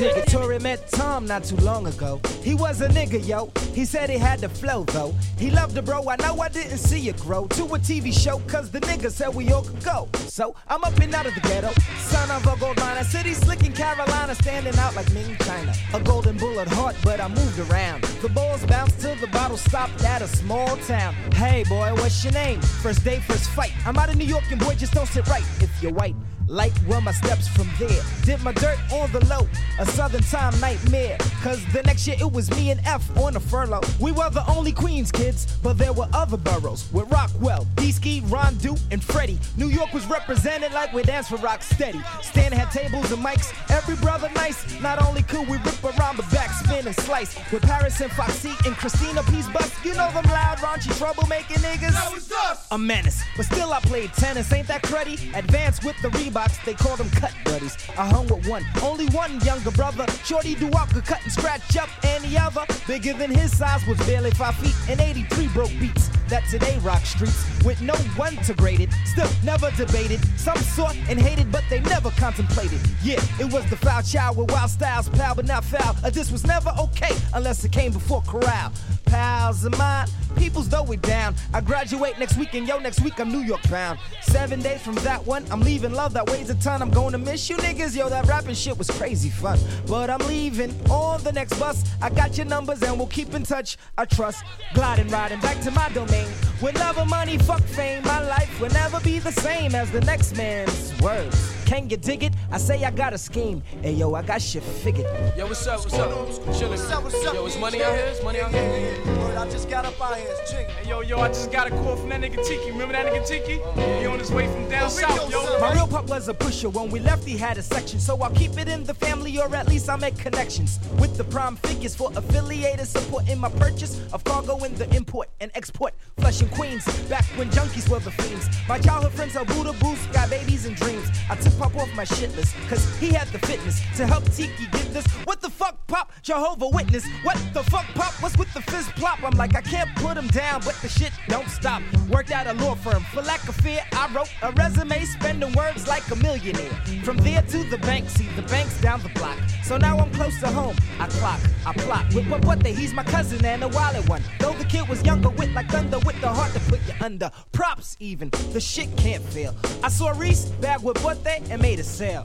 [0.01, 2.21] Now met Tom not too long ago.
[2.43, 3.51] He was a nigga, yo.
[3.75, 5.15] He said he had the flow, though.
[5.39, 7.47] He loved the bro, I know I didn't see it grow.
[7.49, 10.09] To a TV show, cause the nigga said we all could go.
[10.27, 11.71] So I'm up and out of the ghetto.
[11.99, 15.75] Son of a gold miner, city slick in Carolina, standing out like Ming China.
[15.95, 18.05] A golden bullet heart, but I moved around.
[18.23, 21.15] The balls bounced till the bottle stopped at a small town.
[21.35, 22.61] Hey boy, what's your name?
[22.83, 23.73] First day, first fight.
[23.87, 26.15] I'm out of New York and boy, just don't sit right if you're white.
[26.51, 28.03] Light were my steps from there.
[28.25, 29.47] Did my dirt on the low,
[29.79, 31.17] a southern time nightmare.
[31.45, 33.83] Cause the next year it was me and F on a furlough.
[34.01, 38.77] We were the only Queens kids, but there were other boroughs with Rockwell, D-Ski, Rondu,
[38.91, 39.39] and Freddie.
[39.57, 42.01] New York was represented like we danced for rock steady.
[42.21, 44.59] Stan had tables and mics, every brother nice.
[44.81, 47.39] Not only could we rip around the back, spin and slice.
[47.53, 51.93] With Paris and Foxy and Christina Peace Bust, you know them loud, raunchy, troublemaking niggas.
[51.93, 52.67] That was us!
[52.73, 55.33] A menace, but still I played tennis, ain't that cruddy?
[55.39, 56.09] Advanced with the
[56.41, 57.77] Reeboks, they called them cut buddies.
[57.99, 60.07] I hung with one, only one younger brother.
[60.25, 62.65] Shorty walk could cut and scratch up any other.
[62.87, 67.05] Bigger than his size was barely five feet and 83 broke beats that today rock
[67.05, 68.89] streets with no one to grade it.
[69.05, 70.21] Still never debated.
[70.39, 72.81] Some sought and hated, but they never contemplated.
[73.03, 75.97] Yeah, it was the foul child with wild styles, pal, but not foul.
[76.05, 78.73] Uh, this was never okay unless it came before corral.
[79.07, 81.35] Pals of mine, peoples though we down.
[81.53, 83.99] I graduate next week and yo, next week I'm New York bound.
[84.23, 86.83] Seven days from that one, I'm leaving love that weighs a ton.
[86.83, 88.09] I'm going to miss you niggas, yo.
[88.09, 89.59] That rapping shit was crazy fun.
[89.87, 91.85] But I'm leaving on the next bus.
[92.01, 93.77] I got your numbers and we'll keep in touch.
[93.99, 94.45] I trust.
[94.75, 96.29] Gliding, riding back to my domain.
[96.63, 100.01] With love or money, fuck fame, my life will never be the same as the
[100.03, 101.60] next man's words.
[101.71, 102.33] Can you dig it?
[102.51, 103.63] I say I got a scheme.
[103.81, 105.07] Hey yo, I got shit figured.
[105.37, 105.79] Yo, what's up?
[105.79, 106.11] What's up?
[106.11, 106.71] Chillin'.
[106.71, 107.05] What's up?
[107.05, 107.33] What's up?
[107.33, 108.07] Yo, it's money out here.
[108.07, 108.99] It's money out here.
[109.19, 110.27] Word, I just got up out here.
[110.31, 110.75] It's chicken.
[110.83, 112.73] Hey, yo, yo, I just got a call from that nigga Tiki.
[112.73, 113.61] Remember that nigga Tiki?
[114.01, 115.61] He on his way from down south, yo.
[115.61, 116.71] My real pop was a pusher.
[116.71, 118.01] When we left, he had a section.
[118.01, 121.23] So I'll keep it in the family, or at least I'll make connections with the
[121.23, 125.95] prime figures for affiliated support in my purchase of cargo in the import and export.
[126.19, 128.49] Flushing Queens, back when junkies were the fiends.
[128.69, 131.09] My childhood friends are Buddha Boost, got babies and dreams.
[131.31, 134.65] I took pop off my shit list, cause he had the fitness to help Tiki
[134.73, 135.07] get this.
[135.29, 136.11] What the fuck, pop?
[136.23, 137.07] Jehovah Witness.
[137.23, 138.15] What the fuck, pop?
[138.23, 139.23] What's with the fizz plop?
[139.23, 141.83] I'm like, I can't put him down, but the shit don't stop.
[142.09, 143.03] Worked at a law firm.
[143.13, 146.73] For lack of fear, I wrote a resume, spending words like a millionaire.
[147.05, 149.37] From there to the bank, see the bank's down the block.
[149.63, 150.77] So now I'm close to home.
[150.99, 152.15] I clock, I plot.
[152.15, 154.23] With what, what they, he's my cousin and a wallet one.
[154.39, 157.31] Though the kid was younger, with like thunder, with the heart to put you under.
[157.53, 159.55] Props even, the shit can't fail.
[159.83, 162.25] I saw Reese bag with what they and made a sale.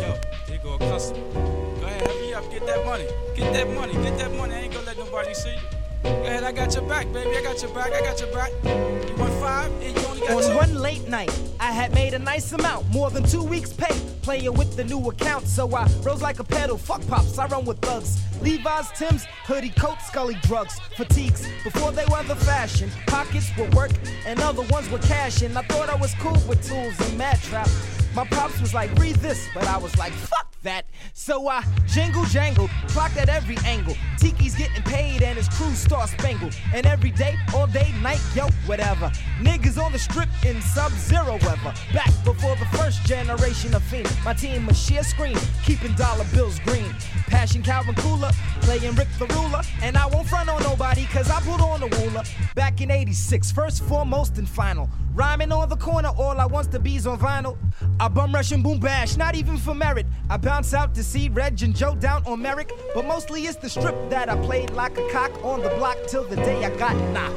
[0.00, 1.20] Yo, here go a customer.
[1.32, 3.06] Go ahead, hurry up, get that money.
[3.36, 4.54] Get that money, get that money.
[4.54, 5.60] I ain't gonna let nobody see you.
[6.02, 7.36] Go ahead, I got your back, baby.
[7.36, 8.50] I got your back, I got your back.
[8.64, 10.56] You want five, and you only got On two.
[10.56, 11.30] one late night,
[11.60, 15.00] I had made a nice amount, more than two weeks' pay, playing with the new
[15.10, 15.46] account.
[15.46, 16.78] So I rose like a pedal.
[16.78, 18.20] Fuck pops, I run with thugs.
[18.40, 21.46] Levi's, Tim's, hoodie, coat, scully drugs, fatigues.
[21.62, 23.92] Before they were the fashion, pockets were work,
[24.26, 25.42] and other ones were cash.
[25.42, 27.68] And I thought I was cool with tools and mad trap.
[28.14, 30.84] My pops was like, read this, but I was like, fuck that.
[31.14, 33.94] So I jingle jangle, clocked at every angle.
[34.18, 36.54] Tiki's getting paid and his crew star spangled.
[36.74, 39.10] And every day, all day, night, yo, whatever.
[39.40, 41.74] Niggas on the strip in sub-zero weather.
[41.94, 44.10] Back before the first generation of fiend.
[44.24, 46.94] My team was sheer screen, keeping dollar bills green.
[47.28, 49.62] Passion Calvin Cooler, playing Rick the Ruler.
[49.82, 52.22] And I won't front on nobody, cause I put on the ruler.
[52.54, 54.90] Back in 86, first, foremost, and final.
[55.14, 57.58] Rhyming on the corner, all I want's to be's on vinyl.
[58.00, 60.06] I bum rush and boom bash, not even for merit.
[60.30, 63.68] I bounce out to see Reg and Joe down on Merrick, but mostly it's the
[63.68, 66.96] strip that I played like a cock on the block till the day I got
[67.12, 67.36] knocked.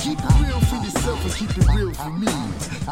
[0.00, 2.26] Keep it real for yourself and keep it real for me.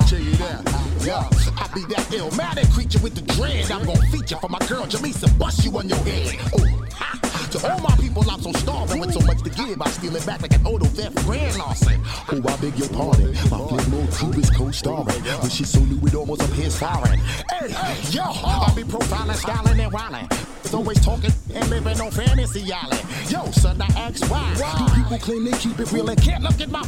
[0.07, 0.88] Check it out.
[1.05, 3.71] Yeah, I be that illmatic creature with the dread.
[3.71, 6.37] I'm gonna feature for my girl Jamisa, bust you on your head.
[6.59, 7.19] Oh, ha.
[7.53, 9.81] To all my people, I'm so starving with so much to give.
[9.81, 12.01] I steal it back like an auto theft grand Larson.
[12.31, 13.33] Oh, I beg your pardon.
[13.51, 15.23] My flip mode crew is co-starring.
[15.25, 17.19] When she's so new, it almost appears foreign.
[17.19, 17.73] Hey,
[18.11, 20.29] yo, I be profiling, styling, and wilding.
[20.63, 23.03] It's always talking and living on fantasy island.
[23.31, 24.55] Yo, son, I ask why.
[24.59, 24.87] why?
[24.89, 26.87] Do people claim they keep it real and can't look at my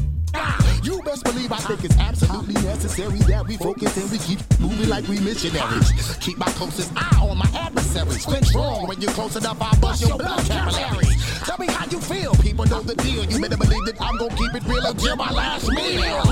[0.82, 4.88] You best believe I think it's absolutely necessary that we focus and we keep moving
[4.88, 6.16] like we missionaries.
[6.20, 8.24] Keep my closest eye on my adversaries.
[8.24, 11.40] Flinch wrong when you're close enough, I'll bust your blood capillaries.
[11.40, 13.24] Tell me how you feel, people know the deal.
[13.24, 16.22] You better believe that I'm gonna keep it real until my last meal.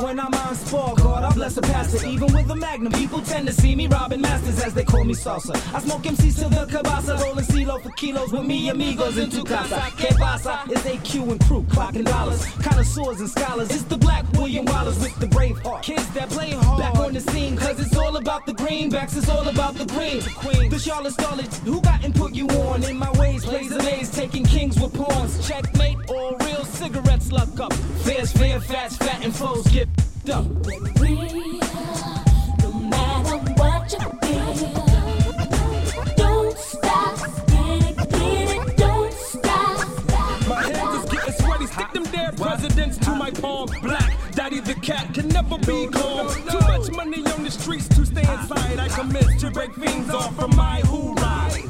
[1.40, 2.06] bless the pastor.
[2.06, 5.14] Even with the magnum, people tend to see me robbing masters as they call me
[5.14, 5.54] salsa.
[5.74, 9.42] I smoke MCs till the cabasa, rolling CeeLo for kilos with me amigos in tu
[9.42, 9.80] casa.
[9.96, 10.64] Que pasa?
[10.68, 12.44] It's AQ and crew, clocking dollars.
[12.66, 13.70] Connoisseurs and scholars.
[13.70, 15.82] It's the black William Wallace with the brave heart.
[15.82, 16.78] Kids that play hard.
[16.78, 19.16] Back on the scene, cause it's all about the greenbacks.
[19.16, 20.20] It's all about the green.
[20.20, 20.68] The queen.
[20.68, 21.50] The Charlotte Starlet.
[21.60, 22.84] Who got and put you on?
[22.84, 25.48] In my ways, plays a maze, taking kings with pawns.
[25.48, 27.72] Checkmate or real cigarettes luck up.
[28.04, 29.88] Fair's fair, fast, fat, and foes get
[30.28, 30.44] up.
[40.46, 41.66] My hands is getting sweaty.
[41.66, 43.68] Stick them dead presidents to my palm.
[43.82, 46.28] Black Daddy the cat can never be calm.
[46.50, 48.78] Too much money on the streets to stay inside.
[48.78, 51.64] I commit to break things off from my who ride.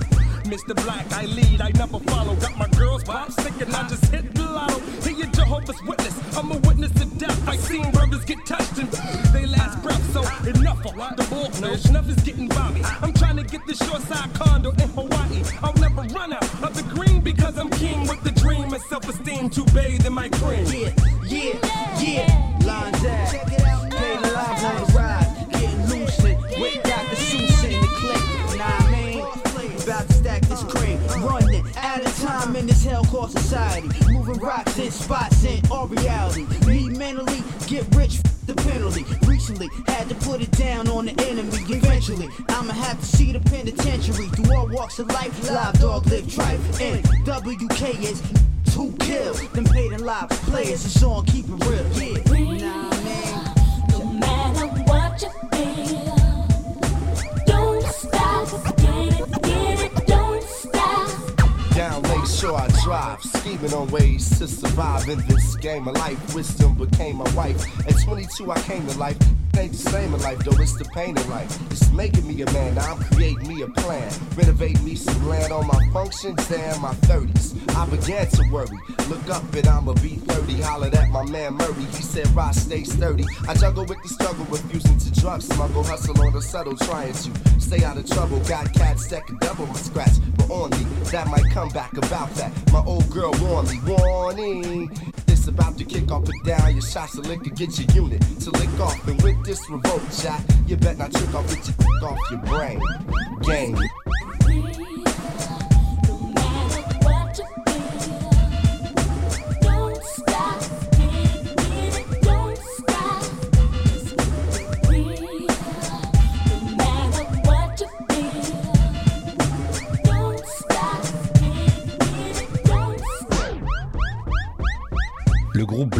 [0.45, 0.75] Mr.
[0.85, 2.35] Black, I lead, I never follow.
[2.37, 4.81] Got my girls pop sticking, and I just hit the lotto.
[5.03, 7.49] Hey, you Jehovah's Witness, I'm a witness to death.
[7.49, 7.91] I seen
[8.35, 8.89] get touched and
[9.35, 11.87] they last breath, so enough of the bullfish.
[11.87, 12.81] Enough is getting by me.
[13.03, 15.43] I'm trying to get this short side condo in Hawaii.
[15.63, 19.51] I'll never run out of the green because I'm king with the dream and self-esteem
[19.51, 20.65] to bathe in my cream.
[20.67, 20.93] Yeah,
[21.27, 22.59] yeah, yeah.
[22.65, 23.31] Line down.
[23.33, 25.47] Check it out Pay the live on the ride.
[25.51, 26.39] Getting lucid.
[26.61, 27.17] With Dr.
[27.17, 28.59] Seuss in the clip.
[28.59, 29.21] Nah, I mean,
[29.83, 31.01] about to stack this cream.
[31.27, 33.89] Running out of time in this hellcore society.
[34.13, 36.47] Moving rocks in spots in all reality.
[42.49, 45.51] I'ma have to see the penitentiary through all walks of life.
[45.51, 46.81] Live dog live trife.
[46.81, 48.23] And WK is
[48.73, 49.35] two kill.
[49.35, 50.85] Them paid in lives players.
[50.85, 51.87] It's on, keep it real.
[51.99, 52.23] Yeah.
[52.67, 53.55] Nah, man.
[53.91, 56.47] No matter what you feel,
[57.47, 58.49] don't stop.
[58.77, 61.11] Get it, get it, don't stop.
[61.75, 66.35] Down late, sure I drive, scheming on ways to survive in this game of life.
[66.35, 67.59] Wisdom became my wife.
[67.89, 69.17] At 22, I came to life.
[69.59, 71.51] Ain't the same in life, though it's the pain in life.
[71.71, 74.11] It's making me a man, now I'm creating me a plan.
[74.37, 77.57] Renovate me some land on my functions, damn my 30s.
[77.77, 78.79] I began to worry.
[79.09, 80.63] Look up and I'ma be 30.
[80.63, 83.25] Hollered at my man Murray, he said, Ross, stay sturdy.
[83.49, 87.61] I juggle with the struggle, refusing to drug smuggle, hustle on the subtle, trying to
[87.61, 88.39] stay out of trouble.
[88.41, 92.31] Got cats that can double my scratch, but on me, that might come back about
[92.37, 92.53] that.
[92.73, 94.89] My old girl warned me, warning.
[95.27, 96.73] This about to kick off and down.
[96.73, 99.07] Your shots lick to get your unit to lick off.
[99.07, 102.81] And with this revolt shot, you bet not trick off, get your off your brain.
[103.43, 103.79] Game.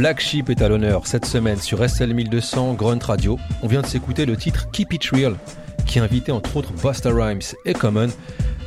[0.01, 3.39] Black Sheep est à l'honneur cette semaine sur SL 1200 Grunt Radio.
[3.63, 5.35] On vient de s'écouter le titre Keep It Real,
[5.85, 8.09] qui invitait entre autres Busta Rhymes et Common,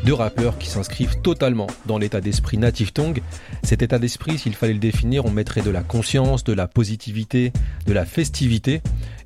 [0.05, 3.21] deux rappeurs qui s'inscrivent totalement dans l'état d'esprit Native Tongue.
[3.63, 7.53] Cet état d'esprit, s'il fallait le définir, on mettrait de la conscience, de la positivité,
[7.85, 8.81] de la festivité.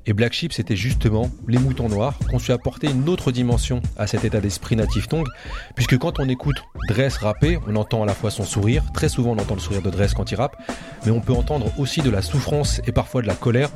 [0.06, 4.06] Et Black Sheep, c'était justement les moutons noirs qu'on su apporter une autre dimension à
[4.06, 5.28] cet état d'esprit Native Tongue,
[5.74, 6.56] puisque quand on écoute
[6.88, 9.82] Dress rapper, on entend à la fois son sourire, très souvent on entend le sourire
[9.82, 10.56] de Dress quand il rappe,
[11.04, 13.68] mais on peut entendre aussi de la souffrance et parfois de la colère,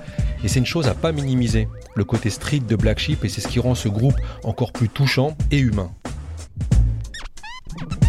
[0.42, 3.42] et c'est une chose à pas minimiser, le côté street de Black Sheep, et c'est
[3.42, 5.90] ce qui rend ce groupe encore plus touchant et humain.
[7.80, 8.01] you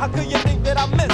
[0.00, 1.12] How could you think that I miss?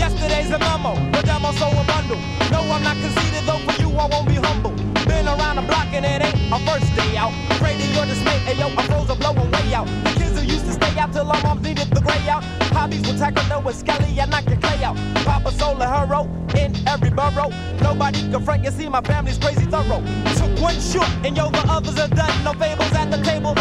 [0.00, 2.16] Yesterday's a memo, i'm so a bundle.
[2.48, 4.72] No, I'm not conceited though, for you I won't be humble.
[5.04, 7.32] Been around the block and it ain't my first day out.
[7.52, 9.84] Afraid of your dismay, ayo, I froze a blowing way out.
[10.08, 12.42] The kids who used to stay out till our moms needed the gray out.
[12.72, 14.96] Hobbies with Taekwondo and Skelly, and knock your clay out.
[15.26, 16.24] Papa a Hero
[16.56, 17.52] in every borough.
[17.82, 20.00] Nobody can frank and see my family's crazy thorough.
[20.40, 22.32] Took one shot and yo, the others are done.
[22.42, 23.54] No fables at the table.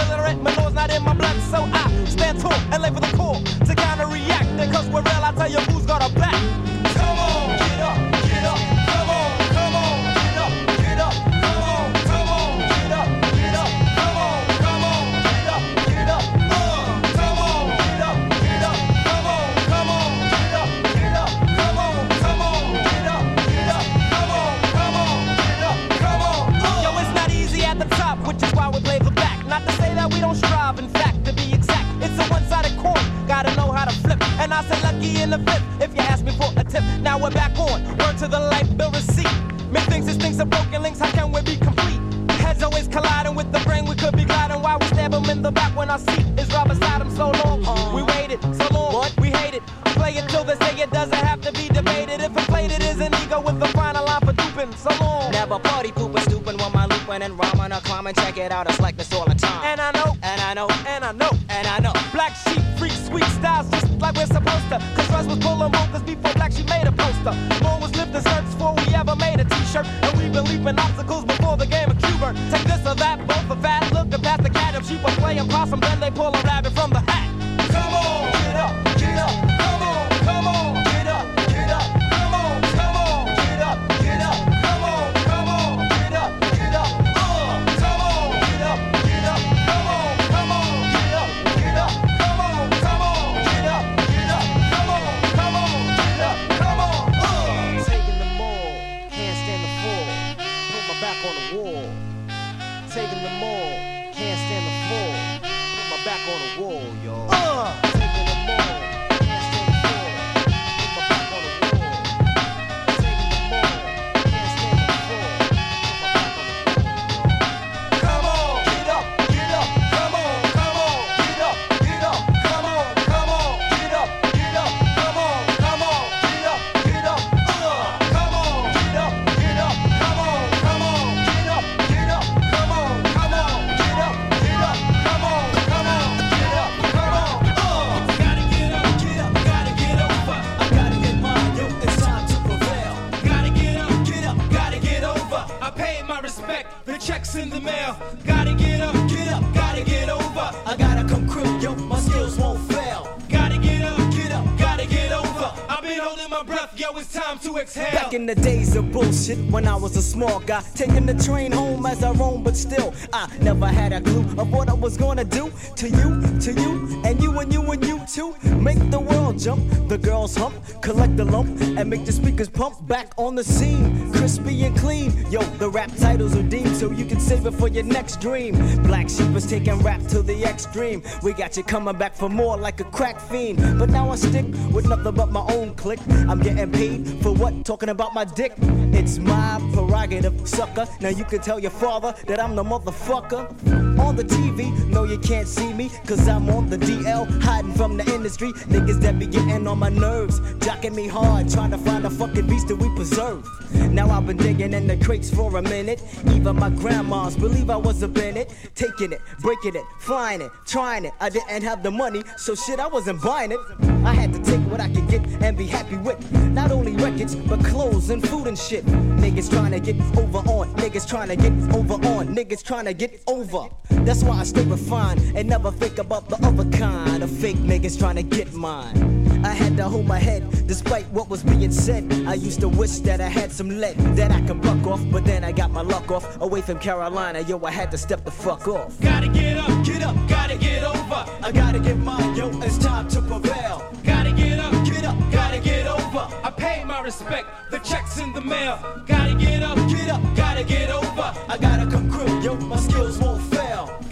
[160.14, 164.00] Small guy, taking the train home as I roam, but still, I never had a
[164.00, 167.64] clue of what I was gonna do to you, to you, and you and you
[167.72, 168.36] and you too.
[168.60, 170.54] Make the world jump, the girls hump,
[170.84, 175.10] collect the lump, and make the speakers pump back on the scene, crispy and clean.
[175.32, 178.54] Yo, the rap titles are deemed so you can save it for your next dream.
[178.84, 180.33] Black Sheep is taking rap to the
[180.64, 181.04] extreme.
[181.22, 184.46] We got you coming back for more like a crack fiend, but now I stick
[184.72, 186.00] with nothing but my own click.
[186.30, 187.66] I'm getting paid for what?
[187.66, 188.54] Talking about my dick.
[188.94, 190.88] It's my prerogative, sucker.
[191.02, 193.83] Now you can tell your father that I'm the motherfucker.
[194.04, 197.96] On the TV, no, you can't see me, cause I'm on the DL, hiding from
[197.96, 198.52] the industry.
[198.68, 202.46] Niggas that be getting on my nerves, jocking me hard, trying to find a fucking
[202.46, 203.48] beast that we preserve.
[203.92, 206.04] Now I've been digging in the crates for a minute.
[206.32, 208.54] Even my grandmas believe I was a Bennett.
[208.76, 211.14] Taking it, breaking it, flying it, trying it.
[211.22, 213.93] I didn't have the money, so shit, I wasn't buying it.
[214.06, 216.20] I had to take what I could get and be happy with.
[216.52, 218.86] Not only records, but clothes and food and shit.
[218.86, 222.94] Niggas trying to get over on, niggas trying to get over on, niggas trying to
[222.94, 223.70] get over.
[223.90, 227.98] That's why I stay refined and never think about the other kind of fake niggas
[227.98, 229.23] trying to get mine.
[229.44, 232.12] I had to hold my head despite what was being said.
[232.26, 235.26] I used to wish that I had some lead that I could buck off, but
[235.26, 236.42] then I got my luck off.
[236.42, 239.00] Away from Carolina, yo, I had to step the fuck off.
[239.02, 241.26] Gotta get up, get up, gotta get over.
[241.44, 243.84] I gotta get mine, yo, it's time to prevail.
[244.04, 246.28] Gotta get up, get up, gotta get over.
[246.44, 248.80] I paid my respect, the check's in the mail.
[249.06, 251.34] Gotta get up, get up, gotta get over.
[251.50, 254.03] I gotta come crew, yo, my skills won't fail.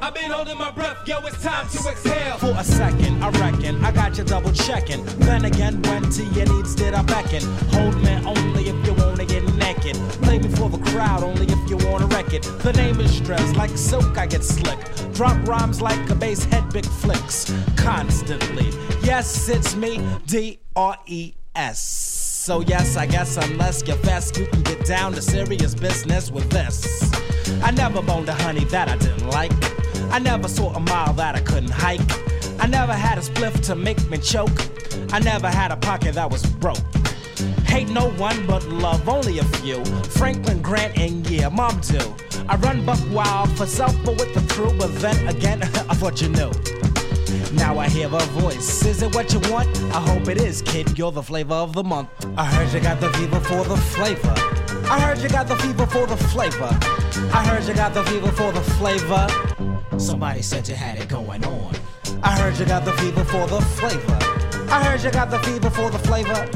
[0.00, 2.38] I've been holding my breath, yo, it's time to exhale.
[2.38, 5.04] For a second, I reckon I got you double checking.
[5.20, 7.42] Then again, when to your needs did I beckon?
[7.72, 9.96] Hold me only if you wanna get naked.
[10.22, 12.42] Play me for the crowd only if you wanna wreck it.
[12.42, 14.78] The name is Dres, like silk I get slick.
[15.14, 17.52] Drop rhymes like a bass head, big flicks.
[17.76, 18.70] Constantly.
[19.02, 21.80] Yes, it's me, D R E S.
[22.42, 26.48] So yes, I guess unless you're fast, you can get down to serious business with
[26.50, 27.10] this.
[27.62, 29.52] I never boned a honey that I didn't like.
[30.12, 32.00] I never saw a mile that I couldn't hike.
[32.60, 34.50] I never had a spliff to make me choke.
[35.12, 36.78] I never had a pocket that was broke.
[37.66, 39.84] Hate no one but love only a few.
[40.16, 42.14] Franklin Grant and yeah, mom too.
[42.48, 46.20] I run buck wild for self but with the crew, but then again, I thought
[46.20, 46.50] you knew.
[47.52, 48.84] Now I hear a voice.
[48.84, 49.68] Is it what you want?
[49.94, 50.98] I hope it is, kid.
[50.98, 52.08] You're the flavor of the month.
[52.36, 54.61] I heard you got the fever for the flavor.
[54.92, 56.68] I heard you got the fever for the flavor.
[57.32, 59.26] I heard you got the fever for the flavor.
[59.98, 61.74] Somebody said you had it going on.
[62.22, 64.18] I heard you got the fever for the flavor.
[64.70, 66.46] I heard you got the fever for the flavor.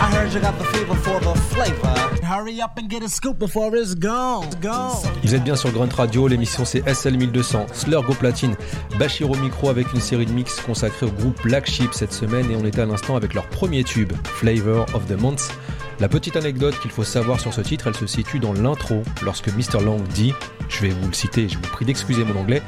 [0.00, 1.94] I heard you got the fever for the flavor.
[2.24, 4.48] Hurry up and get a scoop before it's gone.
[4.62, 4.96] Gone.
[5.22, 8.56] Vous êtes bien sur Grunt Radio, l'émission c'est SL1200, Slurg au platine,
[8.98, 12.50] Bachir au micro avec une série de mix consacrée au groupe Black Sheep cette semaine
[12.50, 15.52] et on était à l'instant avec leur premier tube, Flavor of the Month.
[15.98, 19.48] La petite anecdote qu'il faut savoir sur ce titre, elle se situe dans l'intro lorsque
[19.48, 19.82] Mr.
[19.82, 20.34] Long dit,
[20.68, 22.62] je vais vous le citer, je vous prie d'excuser mon anglais,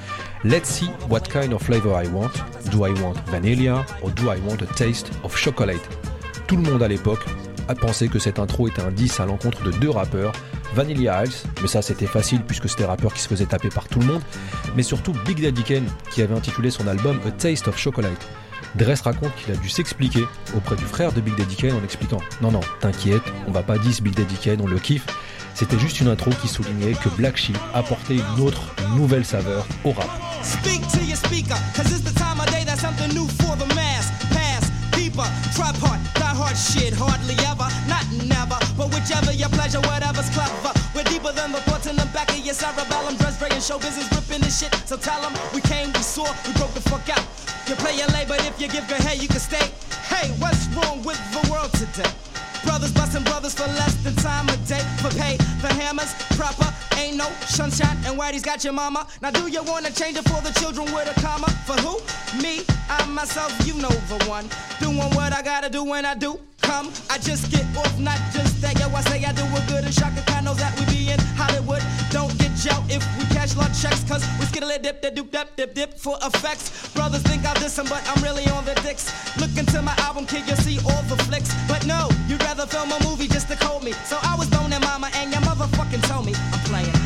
[0.44, 2.30] Let's see what kind of flavor I want.
[2.70, 5.82] Do I want vanilla or do I want a taste of chocolate?
[6.46, 7.24] Tout le monde à l'époque
[7.68, 10.32] a pensé que cette intro était un 10 à l'encontre de deux rappeurs,
[10.74, 13.98] Vanilla Ice, mais ça c'était facile puisque c'était rappeur qui se faisait taper par tout
[13.98, 14.22] le monde,
[14.74, 18.26] mais surtout Big Daddy Kane qui avait intitulé son album A Taste of Chocolate.
[18.74, 20.24] Dress raconte qu'il a dû s'expliquer
[20.56, 23.78] auprès du frère de Big Daddy Kane en expliquant Non, non, t'inquiète, on va pas
[23.78, 25.06] dire Big Daddy Kane, on le kiffe.
[25.54, 28.62] C'était juste une intro qui soulignait que Black Sheep apportait une autre,
[28.96, 30.08] nouvelle saveur au rap.
[47.68, 47.84] Your your your.
[47.84, 49.70] You play your lay, but if you give good head, you can stay.
[50.08, 52.10] Hey, what's wrong with the world today?
[52.64, 54.80] Brothers busting brothers for less than time a day.
[54.98, 57.96] For pay, the hammers, proper, ain't no sunshine.
[58.06, 59.06] And Whitey's got your mama.
[59.20, 61.48] Now, do you wanna change it for the children with a comma?
[61.66, 62.00] For who?
[62.42, 64.48] Me, I myself, you know the one.
[64.80, 66.38] Doing what I gotta do when I do.
[66.62, 68.78] Come, I just get off, not just that.
[68.78, 71.82] Yo, I say I do a good and Shaka knows that we be in Hollywood.
[72.10, 72.27] Don't
[72.66, 75.74] out if we cash large checks, cause we skittle it dip, dip, dip, dip, dip,
[75.74, 76.88] dip for effects.
[76.94, 79.12] Brothers think I'll diss 'em, but I'm really on the dicks.
[79.38, 81.50] Look into my album, kid, you'll see all the flicks.
[81.68, 83.92] But no, you'd rather film a movie just to call me.
[84.04, 86.97] So I was boning mama, and your motherfucking told me I'm playing.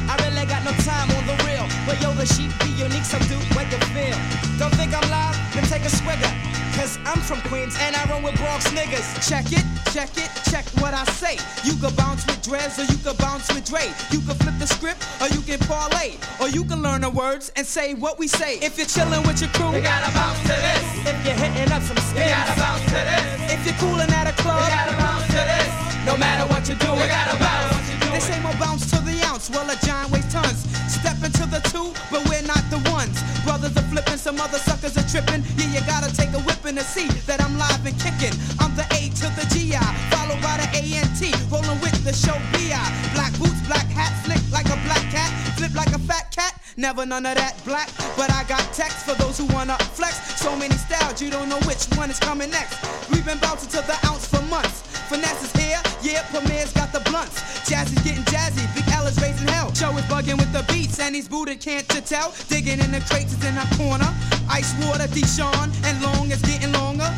[7.32, 9.08] From Queens and I run with Bronx niggas.
[9.26, 11.40] Check it, check it, check what I say.
[11.64, 13.88] You can bounce with Dres or you can bounce with Dre.
[14.12, 16.20] You can flip the script or you can parlay.
[16.44, 18.58] Or you can learn the words and say what we say.
[18.60, 20.84] If you're chilling with your crew, you gotta bounce to this.
[21.08, 23.52] If you're hitting up some skins, you gotta bounce to this.
[23.56, 25.72] If you're cooling at a club, you gotta bounce to this.
[26.04, 27.92] No matter what you do, you gotta bounce.
[28.12, 29.48] They say more bounce to the ounce.
[29.48, 30.68] Well, a giant weighs tons.
[30.84, 32.31] Step into the two, but we're not the ones.
[33.44, 35.42] Brothers are flipping, some other suckers are tripping.
[35.58, 38.34] Yeah, you gotta take a whipping to see that I'm live and kicking.
[38.60, 39.82] I'm the A to the GI,
[40.14, 41.20] followed by the ANT.
[41.50, 42.86] Rolling with the show BI.
[43.14, 46.54] Black boots, black hat, flick like a black cat, flip like a fat cat.
[46.76, 50.40] Never none of that black, but I got text for those who wanna flex.
[50.40, 52.78] So many styles, you don't know which one is coming next.
[53.10, 54.82] We've been bouncing to the ounce for months.
[55.10, 57.36] Finesse is here, yeah, Premier's got the blunts.
[57.68, 59.61] Jazzy's getting jazzy, Big L is raising hell.
[59.74, 62.32] Show is bugging with the beats, and he's booted, can't you tell?
[62.48, 64.06] Digging in the crates is in a corner.
[64.48, 67.10] Ice water, Deshaun, and Lawnge is getting longer.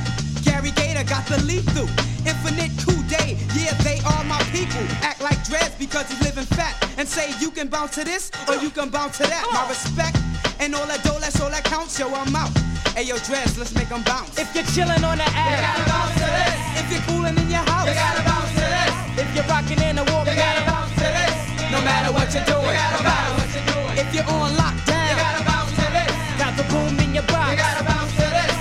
[0.43, 1.91] Gary Gator got the lead through.
[2.25, 4.81] Infinite coup day, yeah, they are my people.
[5.05, 6.73] Act like dreads because he's living fat.
[6.97, 9.45] And say you can bounce to this or you can bounce to that.
[9.53, 10.17] My respect
[10.59, 11.99] and all that dough, that's all that counts.
[11.99, 12.57] Yo, I'm out.
[12.97, 14.39] Hey, yo, Dres, let's make them bounce.
[14.39, 16.57] If you're chilling on the ass, you gotta bounce to this.
[16.81, 19.21] If you're cooling in your house, you gotta bounce to this.
[19.21, 20.74] If you're rocking in the walk, you gotta bounce.
[21.75, 23.99] No matter what you're doing, you gotta bounce.
[23.99, 26.14] If you're on lockdown, you gotta bounce to this.
[26.39, 28.55] Got the boom in your box, you gotta bounce to this.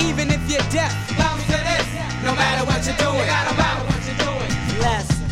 [0.00, 1.86] Even if you're deaf, bounce to this.
[2.24, 3.84] No matter what you're doing, you gotta bounce.
[4.80, 5.28] Listen,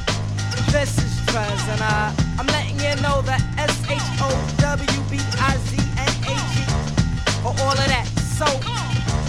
[0.76, 4.28] this is Trez, and uh, I'm letting you know that S H O
[4.76, 6.54] W B I Z N A G
[7.48, 8.04] or all of that.
[8.36, 8.44] So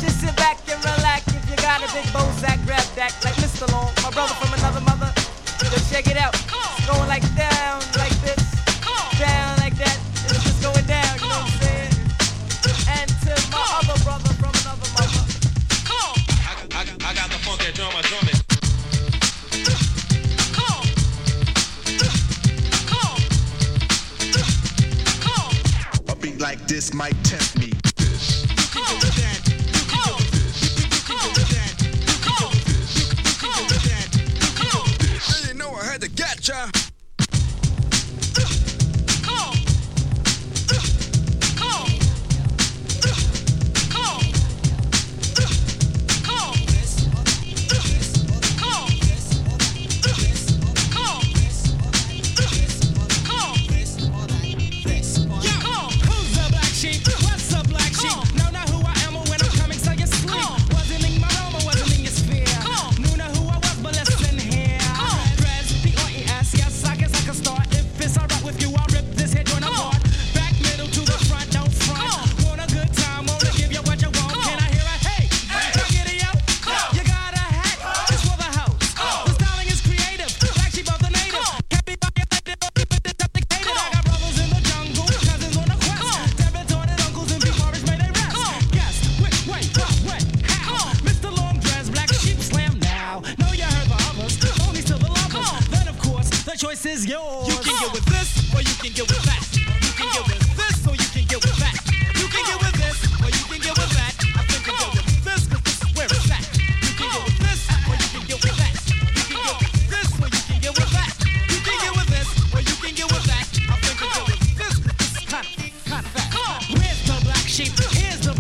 [0.04, 1.24] just sit back and relax.
[1.32, 3.64] If you got a big Bozak, grab that like Mr.
[3.72, 4.36] Lawnge, my brother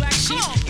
[0.04, 0.63] black sheep.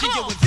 [0.00, 0.32] Come on.
[0.32, 0.39] Oh.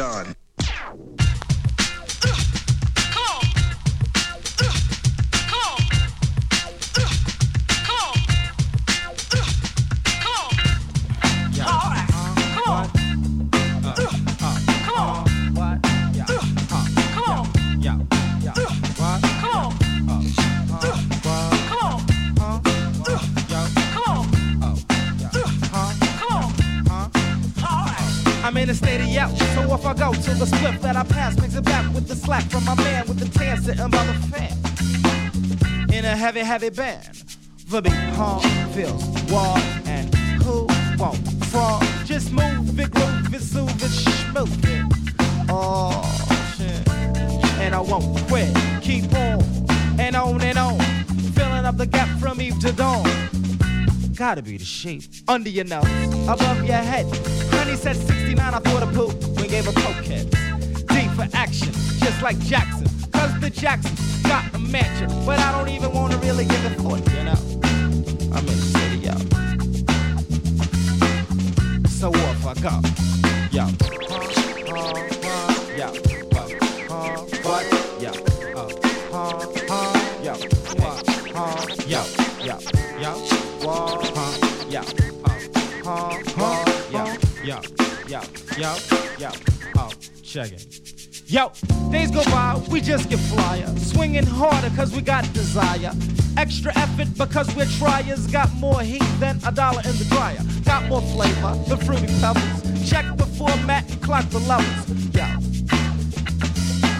[0.00, 0.39] done.
[36.50, 37.22] heavy band.
[37.68, 38.40] The beat hum
[38.72, 40.66] feels wall and who
[40.98, 41.80] won't fall?
[42.04, 44.84] Just move it, groove it, soothe it, smooth it.
[45.48, 46.02] Oh
[46.56, 46.88] shit,
[47.60, 48.52] and I won't quit.
[48.82, 49.40] Keep on
[50.00, 50.80] and on and on,
[51.36, 53.08] filling up the gap from eve to dawn.
[54.16, 55.86] Gotta be the shape under your nose,
[56.24, 57.06] above your head.
[57.54, 59.14] Honey said 69, I thought a poop.
[59.40, 60.26] We gave a cokehead.
[60.88, 65.68] D for action, just like Jackson, cause the Jackson got a mansion, but I don't
[65.68, 67.34] even wanna really give a thought, you know.
[68.32, 69.14] I'm in the city, yo.
[71.88, 72.74] So off I go,
[73.50, 73.66] yo.
[75.76, 75.88] Yo,
[76.30, 77.64] what?
[78.00, 78.12] Yo,
[80.22, 80.34] yo,
[80.76, 80.94] what?
[81.88, 82.02] Yo,
[82.46, 82.54] yo,
[83.00, 83.12] yo,
[83.66, 83.90] what?
[84.70, 84.82] Yo,
[86.92, 87.04] yo, yo,
[87.42, 87.58] yo,
[88.06, 88.20] yo,
[88.56, 88.70] yo,
[89.18, 89.30] yo.
[89.76, 89.90] Oh,
[90.22, 90.99] check it.
[91.30, 91.52] Yo,
[91.92, 93.64] days go by, we just get flyer.
[93.78, 95.92] Swinging harder cause we got desire.
[96.36, 98.26] Extra effort because we're tryers.
[98.26, 100.40] Got more heat than a dollar in the dryer.
[100.64, 102.90] Got more flavor than fruity pebbles.
[102.90, 104.88] Check the format and clock the levels.
[105.14, 105.24] Yo,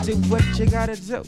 [0.05, 1.25] do what you gotta do.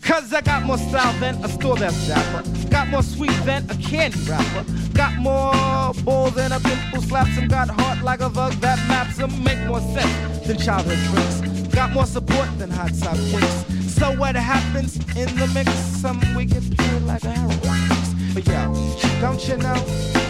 [0.00, 2.48] Cause I got more style than a store that's dapper.
[2.68, 4.64] Got more sweet than a candy wrapper.
[4.92, 7.48] Got more balls than a pimple slaps him.
[7.48, 9.42] Got heart like a thug that maps them.
[9.42, 11.63] Make more sense than childhood tricks.
[11.74, 13.92] Got more support than hot top kicks.
[13.94, 15.72] So what happens in the mix?
[15.72, 18.14] Some we get pure like a heroin fix.
[18.32, 18.72] But yo,
[19.20, 19.74] don't you know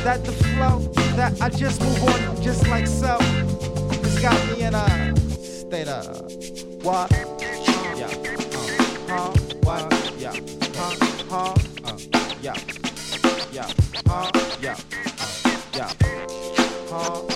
[0.05, 0.78] that the flow
[1.16, 3.18] that I just move on just like so?
[3.20, 6.07] It's got me in a state of
[6.82, 7.11] what?
[7.95, 8.09] Yeah.
[9.09, 9.30] Uh, huh?
[9.62, 10.14] What?
[10.18, 10.32] Yeah.
[10.74, 10.97] Huh?
[11.28, 11.55] Huh?
[11.84, 11.99] Uh,
[12.40, 12.57] yeah.
[13.53, 13.70] Yeah.
[14.07, 14.30] Huh?
[14.62, 14.76] Yeah.
[15.45, 15.92] Uh, yeah.
[16.90, 17.34] Huh?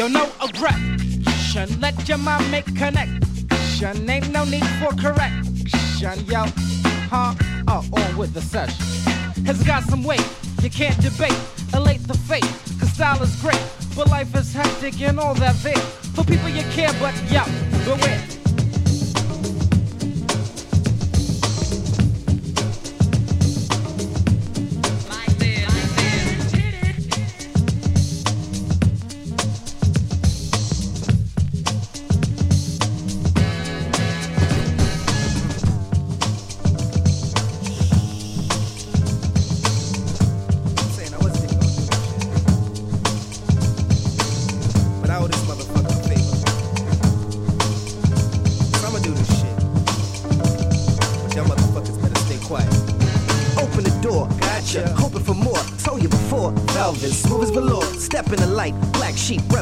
[0.00, 1.78] Yo, no aggression.
[1.78, 4.08] Let your mind make connection.
[4.08, 6.24] Ain't no need for correction.
[6.24, 6.46] Yo,
[7.10, 7.34] huh?
[7.68, 8.82] Oh, on with the session.
[9.44, 10.26] Has got some weight.
[10.62, 11.38] You can't debate.
[11.74, 12.48] Elate the fate.
[12.78, 13.62] Cause style is great.
[13.94, 15.76] But life is hectic and all that there.
[16.16, 17.44] For people you care, but yo,
[17.84, 18.39] beware.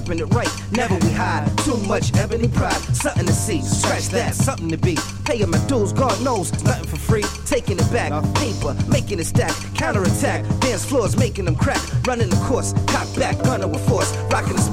[0.09, 0.72] Sheep, repping it right.
[0.72, 1.46] Never we hide.
[1.59, 2.80] Too much ebony pride.
[2.94, 4.96] Something to see, scratch that, something to be.
[5.24, 7.24] Paying my dues, God knows, nothing for free.
[7.46, 9.54] Taking it back, paper, making it stack.
[9.74, 11.80] Counterattack, dance floors, making them crack.
[12.06, 13.86] Running the course, cock back, gunner with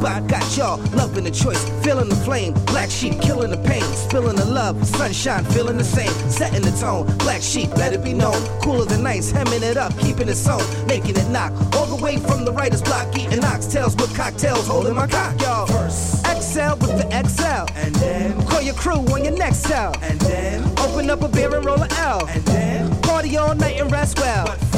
[0.06, 1.64] spot, got y'all, loving the choice.
[1.84, 3.84] Feeling the flame, black sheep, killing the pain.
[3.84, 6.14] Spilling the love, sunshine, feeling the same.
[6.30, 8.40] Setting the tone, black sheep, let it be known.
[8.62, 10.62] Cooler than nights, hemming it up, keeping it sewn.
[10.88, 13.08] Making it knock, all the way from the writer's block.
[13.18, 15.66] Eating oxtails with cocktails, holding my cock, y'all.
[15.66, 17.66] First, XL with the XL.
[17.76, 19.96] And then, call your crew on your next cell.
[20.02, 22.28] And then, open up a beer and roll a L.
[22.28, 24.46] And then, party all night and rest well.
[24.46, 24.75] But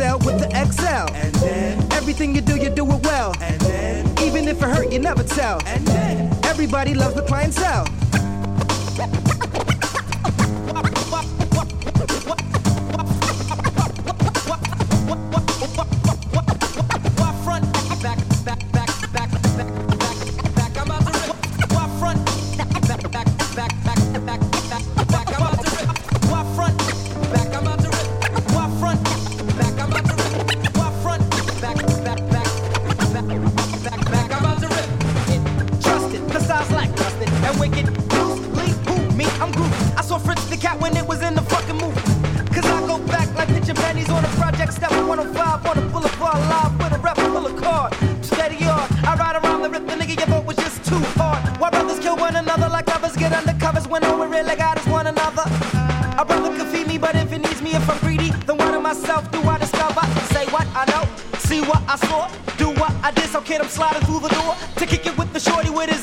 [0.00, 1.12] XL with the XL.
[1.14, 3.34] And then, everything you do, you do it well.
[3.40, 5.60] And then, even if it hurt, you never tell.
[5.66, 7.86] And then, everybody loves the clientele.
[40.78, 42.00] When it was in the fucking movie.
[42.54, 46.38] Cause I go back like pitching pennies on a project step 105 on a boulevard
[46.50, 47.94] live with a rep full of card.
[48.22, 51.40] Steady on, I ride around the rip, the nigga, your vote was just too hard.
[51.58, 54.86] Why brothers kill one another like others get undercovers when all we really got is
[54.86, 55.44] one another?
[56.18, 58.74] A brother could feed me, but if it needs me, if I'm greedy, then what
[58.74, 60.02] of myself do I discover?
[60.34, 61.04] Say what I know,
[61.38, 63.28] see what I saw, do what I did.
[63.30, 65.99] So kid, I'm sliding through the door to kick it with the shorty with his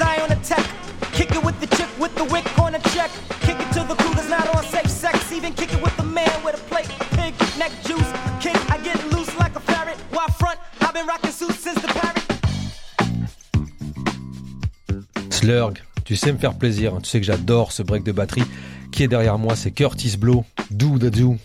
[15.47, 16.99] Slurg, tu sais me faire plaisir, hein.
[17.01, 18.43] tu sais que j'adore ce break de batterie.
[18.91, 21.37] Qui est derrière moi, c'est Curtis Blow, Do the Do.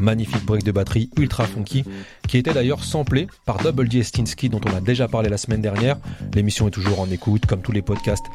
[0.00, 1.84] Magnifique break de batterie ultra funky,
[2.26, 4.02] qui était d'ailleurs samplé par Double D
[4.50, 5.98] dont on a déjà parlé la semaine dernière.
[6.34, 8.26] L'émission est toujours en écoute, comme tous les podcasts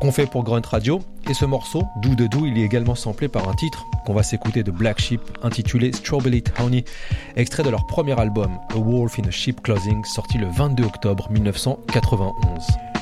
[0.00, 1.02] qu'on fait pour Grunt Radio.
[1.28, 4.22] Et ce morceau, Do the Do, il est également samplé par un titre qu'on va
[4.22, 6.86] s'écouter de Black Sheep, intitulé Strawberry Honey,
[7.36, 11.30] extrait de leur premier album, A Wolf in a Sheep Clothing, sorti le 22 octobre
[11.30, 12.93] 1991.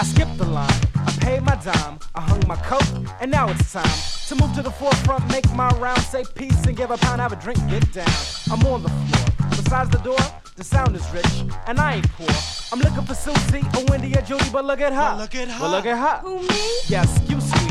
[0.00, 2.84] I skipped the line, I paid my dime, I hung my coat,
[3.20, 6.76] and now it's time to move to the forefront, make my round, say peace, and
[6.76, 8.06] give a pound, have a drink, get down.
[8.50, 9.48] I'm on the floor.
[9.50, 10.18] Besides the door,
[10.56, 11.26] the sound is rich,
[11.66, 12.28] and I ain't poor.
[12.70, 15.16] I'm looking for Susie, or Wendy, or Judy, but look at her.
[15.18, 15.60] look at her.
[15.62, 16.18] Well, look at her.
[16.28, 16.70] Who, me?
[16.86, 17.67] Yes, you, sweetie.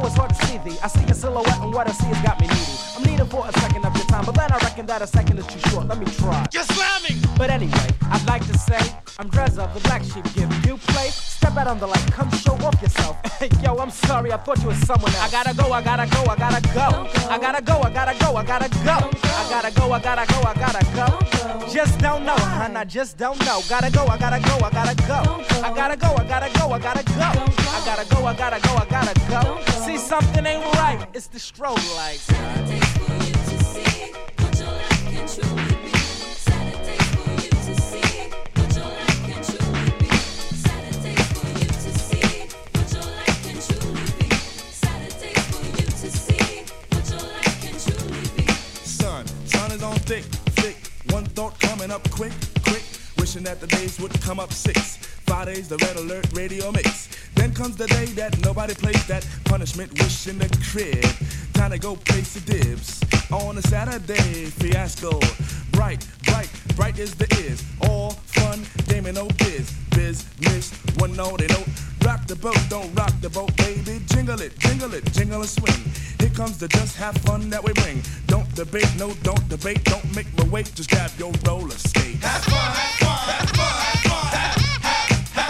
[0.00, 2.22] Although it's hard to see thee, I see your silhouette, and what I see has
[2.22, 2.76] got me needy.
[2.96, 5.38] I'm needing for a second of your time, but then I reckon that a second
[5.38, 5.88] is too short.
[5.88, 6.46] Let me try.
[6.54, 7.20] You're slamming!
[7.36, 8.80] But anyway, I'd like to say
[9.18, 10.24] I'm Drezza, the black sheep.
[10.32, 11.08] Give you play.
[11.10, 12.10] Step out on the light.
[12.12, 13.18] Come show off yourself.
[13.62, 14.32] Yo, I'm sorry.
[14.32, 15.20] I thought you was someone else.
[15.20, 15.70] I gotta go.
[15.70, 16.24] I gotta go.
[16.30, 17.28] I gotta go.
[17.28, 17.82] I gotta go.
[17.82, 18.36] I gotta go.
[18.36, 21.68] I gotta go gotta go, I gotta go, I gotta go.
[21.68, 23.60] Just don't know, and I just don't know.
[23.68, 25.20] Gotta go, I gotta go, I gotta go.
[25.62, 27.20] I gotta go, I gotta go, I gotta go.
[27.20, 29.60] I gotta go, I gotta go, I gotta go.
[29.84, 33.19] See, something ain't right, it's the strobe lights.
[51.20, 52.82] One thought coming up quick, quick.
[53.18, 54.96] Wishing that the days would come up six.
[55.26, 57.10] Fridays, the red alert radio mix.
[57.34, 61.04] Then comes the day that nobody plays that punishment wish in the crib.
[61.52, 63.02] Time to go place the dibs.
[63.30, 65.20] On a Saturday, fiasco.
[65.72, 67.62] Bright, bright, bright is the is.
[67.82, 69.70] All fun, game and no biz.
[69.90, 71.68] Business, one note, they don't
[72.04, 74.00] rock the boat, don't rock the boat, baby.
[74.06, 75.82] Jingle it, jingle it, jingle and swing.
[76.18, 78.02] Here comes the just have fun that we bring.
[78.26, 82.16] Don't debate, no, don't debate, don't make me wait, just grab your roller skate.
[82.16, 83.50] Have fun, have fun, have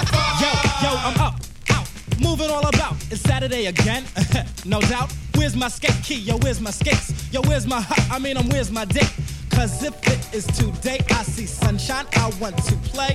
[0.08, 0.50] fun, Yo,
[0.84, 1.36] yo, I'm up,
[1.70, 1.88] out,
[2.20, 2.94] moving all about.
[3.10, 4.04] It's Saturday again,
[4.64, 5.12] no doubt.
[5.36, 6.18] Where's my skate key?
[6.18, 7.32] Yo, where's my skates?
[7.32, 8.00] Yo, where's my hut?
[8.10, 9.08] I mean, I'm where's my dick?
[9.50, 13.14] Cause if it is today, I see sunshine, I want to play.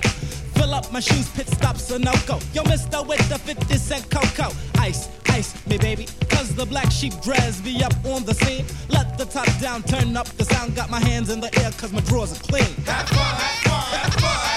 [0.55, 2.39] Fill up my shoes, pit stops or no go.
[2.53, 4.51] Yo, mister with the 50 cent cocoa.
[4.79, 6.07] Ice, ice me, baby.
[6.29, 8.65] Cause the black sheep Dres be up on the scene.
[8.89, 10.75] Let the top down, turn up the sound.
[10.75, 12.73] Got my hands in the air cause my drawers are clean.
[12.85, 14.54] Yeah, now I got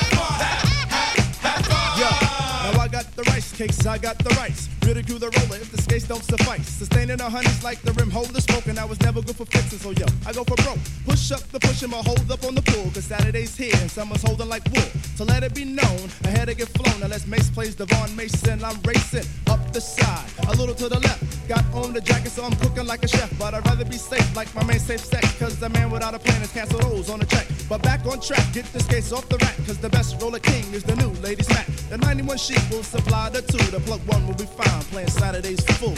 [3.18, 4.68] the rice cakes, I got the rice.
[4.86, 6.68] Ridicule the roller if the skates don't suffice.
[6.68, 8.78] Sustaining the honey's like the rim holder smoking.
[8.78, 10.78] I was never good for fixing, so yo, I go for broke.
[11.04, 12.90] Push up the push and my hold up on the pool.
[12.94, 14.90] Cause Saturday's here and summer's holding like wool.
[15.16, 17.00] So let it be known, I had to get flown.
[17.00, 18.62] Now let's Mace plays Devon Mason.
[18.62, 21.48] I'm racing up the side, a little to the left.
[21.48, 23.30] Got on the jacket, so I'm cooking like a chef.
[23.38, 25.38] But I'd rather be safe like my man safe sex.
[25.38, 27.46] Cause the man without a plan is cancel those on the check.
[27.68, 29.56] But back on track, get the skates off the rack.
[29.66, 31.66] Cause the best roller king is the new ladies' mat.
[31.90, 33.58] The 91 sheep will supply the two.
[33.70, 35.94] The plug one will be fine playing Saturdays for full.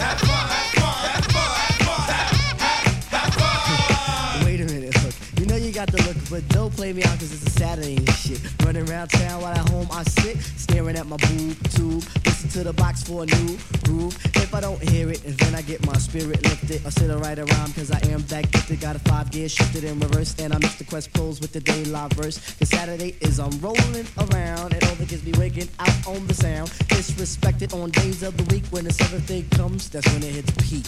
[4.44, 5.14] Wait a minute, look.
[5.38, 7.96] You know you got the look, but don't play me out because it's a Saturday
[7.96, 8.40] and shit.
[8.64, 12.04] Running around town while at home I sit, staring at my boob tube.
[12.24, 14.16] Listen to the box for a new groove.
[14.50, 16.84] If I don't hear it, and then I get my spirit lifted.
[16.84, 18.80] I sit and write a rhyme because I am that gifted.
[18.80, 21.60] Got a five gear shifted in reverse, and I mix the quest pros with the
[21.60, 22.56] day live verse.
[22.58, 26.34] Cause Saturday is I'm rolling around, and all the kids be waking out on the
[26.34, 26.68] sound.
[26.88, 30.50] Disrespected on days of the week when the seventh day comes, that's when it hits
[30.68, 30.84] peak.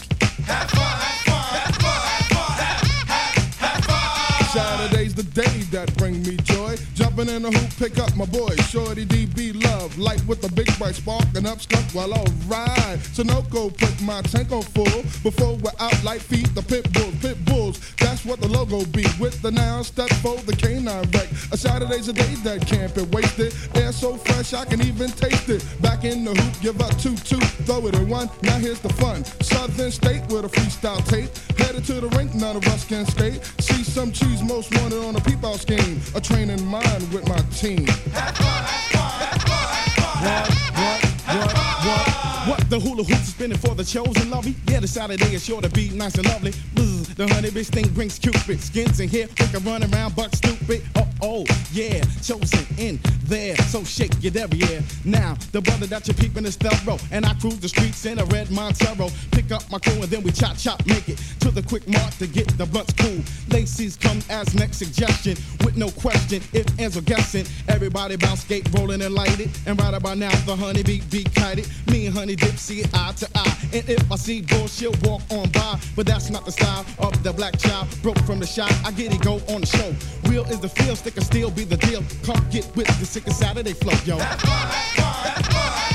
[4.52, 6.76] Saturday's the day that bring me joy.
[6.92, 9.96] Jumping in the hoop, pick up my boy, Shorty DB Love.
[9.96, 12.98] Light with a big bright spark and up skunk while I ride.
[13.16, 17.14] Sunoco put my tank on full before we're out like feet the pit bulls.
[17.22, 17.78] Pit bulls,
[18.24, 19.04] what the logo be.
[19.18, 21.28] With the noun step for the canine wreck.
[21.52, 23.54] A Saturday's a day that can't be wasted.
[23.74, 25.64] Air so fresh I can even taste it.
[25.80, 28.28] Back in the hoop, give up two two, throw it in one.
[28.42, 29.24] Now here's the fun.
[29.42, 31.30] Southern state with a freestyle tape.
[31.58, 33.44] Headed to the rink, none of us can skate.
[33.60, 36.00] See some cheese most wanted on a peep out scheme.
[36.14, 37.86] A train in mind with my team.
[40.22, 41.52] What, what, what,
[41.86, 42.22] what?
[42.44, 44.56] What the hula hoops spinning for the chosen lovey?
[44.66, 46.52] Yeah, the Saturday is sure to be nice and lovely.
[47.16, 49.28] The honey bitch thing brings cupid skins in here.
[49.38, 50.82] We can run around buck stupid.
[50.96, 53.56] Oh, oh, yeah, chosen in there.
[53.56, 54.82] So shake your derriere.
[55.04, 56.98] Now, the brother that you're peeping is thorough.
[57.10, 59.08] And I cruise the streets in a red Montero.
[59.30, 62.10] Pick up my crew and then we chop chop, make it to the quick mark
[62.18, 63.22] to get the blunts cool.
[63.48, 66.42] Lacey's come as next suggestion with no question.
[66.52, 69.50] If are guessing, everybody bounce skate rolling and light it.
[69.66, 71.68] And right about now, the honey bee be kited.
[71.90, 73.56] Me and honey dip see eye to eye.
[73.72, 75.78] And if I see bullshit, walk on by.
[75.94, 77.88] But that's not the style of the black child.
[78.02, 79.94] Broke from the shop, I get it go on the show.
[80.30, 82.02] Real is the feel, stick and steel be the deal.
[82.24, 84.18] Come get with the sick of Saturday flow, yo.
[84.18, 85.88] Friday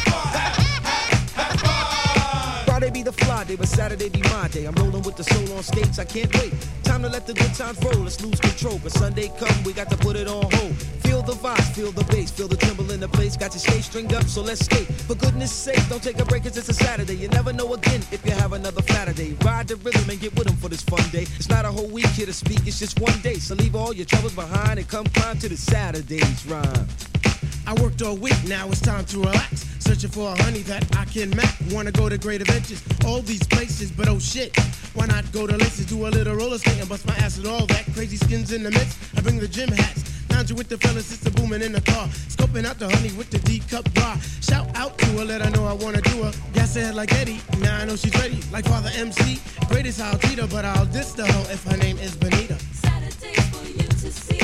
[3.48, 4.66] be the fly day, but Saturday be my day.
[4.66, 6.54] I'm rolling with the soul on skates, I can't wait.
[6.84, 8.80] Time to let the good times roll, let's lose control.
[8.84, 10.76] But Sunday come, we got to put it on hold.
[11.04, 13.38] Feel the vibes, feel the bass, feel the timbre in the place.
[13.38, 14.88] Got your skate stringed up, so let's skate.
[15.08, 17.16] For goodness sake, don't take a break, cause it's a Saturday.
[17.16, 19.38] You never know again if you have another Saturday.
[19.44, 21.26] Ride the rhythm and get with with 'em for this fun day.
[21.38, 23.40] It's not a whole week here to speak, it's just one day.
[23.40, 26.88] So leave all your troubles behind and come climb to the Saturday's rhyme.
[27.66, 29.66] I worked all week, now it's time to relax.
[29.80, 31.56] Searching for a honey that I can match.
[31.72, 34.58] Wanna go to great adventures, all these places, but oh shit.
[34.94, 37.48] Why not go to laces, do a little roller skate and bust my ass with
[37.48, 38.98] all that crazy skins in the mix?
[39.16, 40.04] I bring the gym hats.
[40.30, 42.08] Lounging with the fellas, a booming in the car.
[42.30, 44.18] Scoping out the honey with the D cup bar.
[44.42, 46.32] Shout out to her, let her know I wanna do her.
[46.54, 48.40] Gas her like Eddie, now I know she's ready.
[48.52, 51.98] Like Father MC, greatest I'll treat her, but I'll diss the hoe if her name
[51.98, 52.56] is Benita.
[52.56, 54.37] For you to see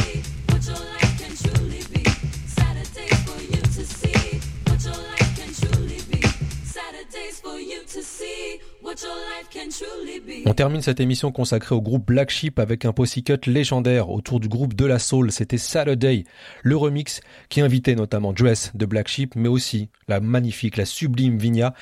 [10.46, 14.48] On termine cette émission consacrée au groupe Black Sheep avec un cut légendaire autour du
[14.48, 15.32] groupe de la soul.
[15.32, 16.26] C'était Saturday,
[16.64, 21.38] le remix qui invitait notamment Dress de Black Sheep, mais aussi la magnifique, la sublime
[21.38, 21.74] Vigna,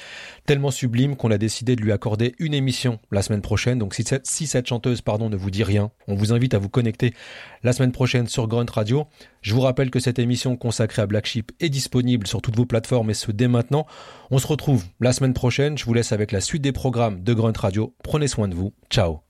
[0.51, 3.79] tellement sublime qu'on a décidé de lui accorder une émission la semaine prochaine.
[3.79, 6.59] Donc si cette, si cette chanteuse pardon, ne vous dit rien, on vous invite à
[6.59, 7.13] vous connecter
[7.63, 9.07] la semaine prochaine sur Grunt Radio.
[9.41, 12.65] Je vous rappelle que cette émission consacrée à Black Sheep est disponible sur toutes vos
[12.65, 13.87] plateformes et ce dès maintenant.
[14.29, 15.77] On se retrouve la semaine prochaine.
[15.77, 17.95] Je vous laisse avec la suite des programmes de Grunt Radio.
[18.03, 18.73] Prenez soin de vous.
[18.89, 19.21] Ciao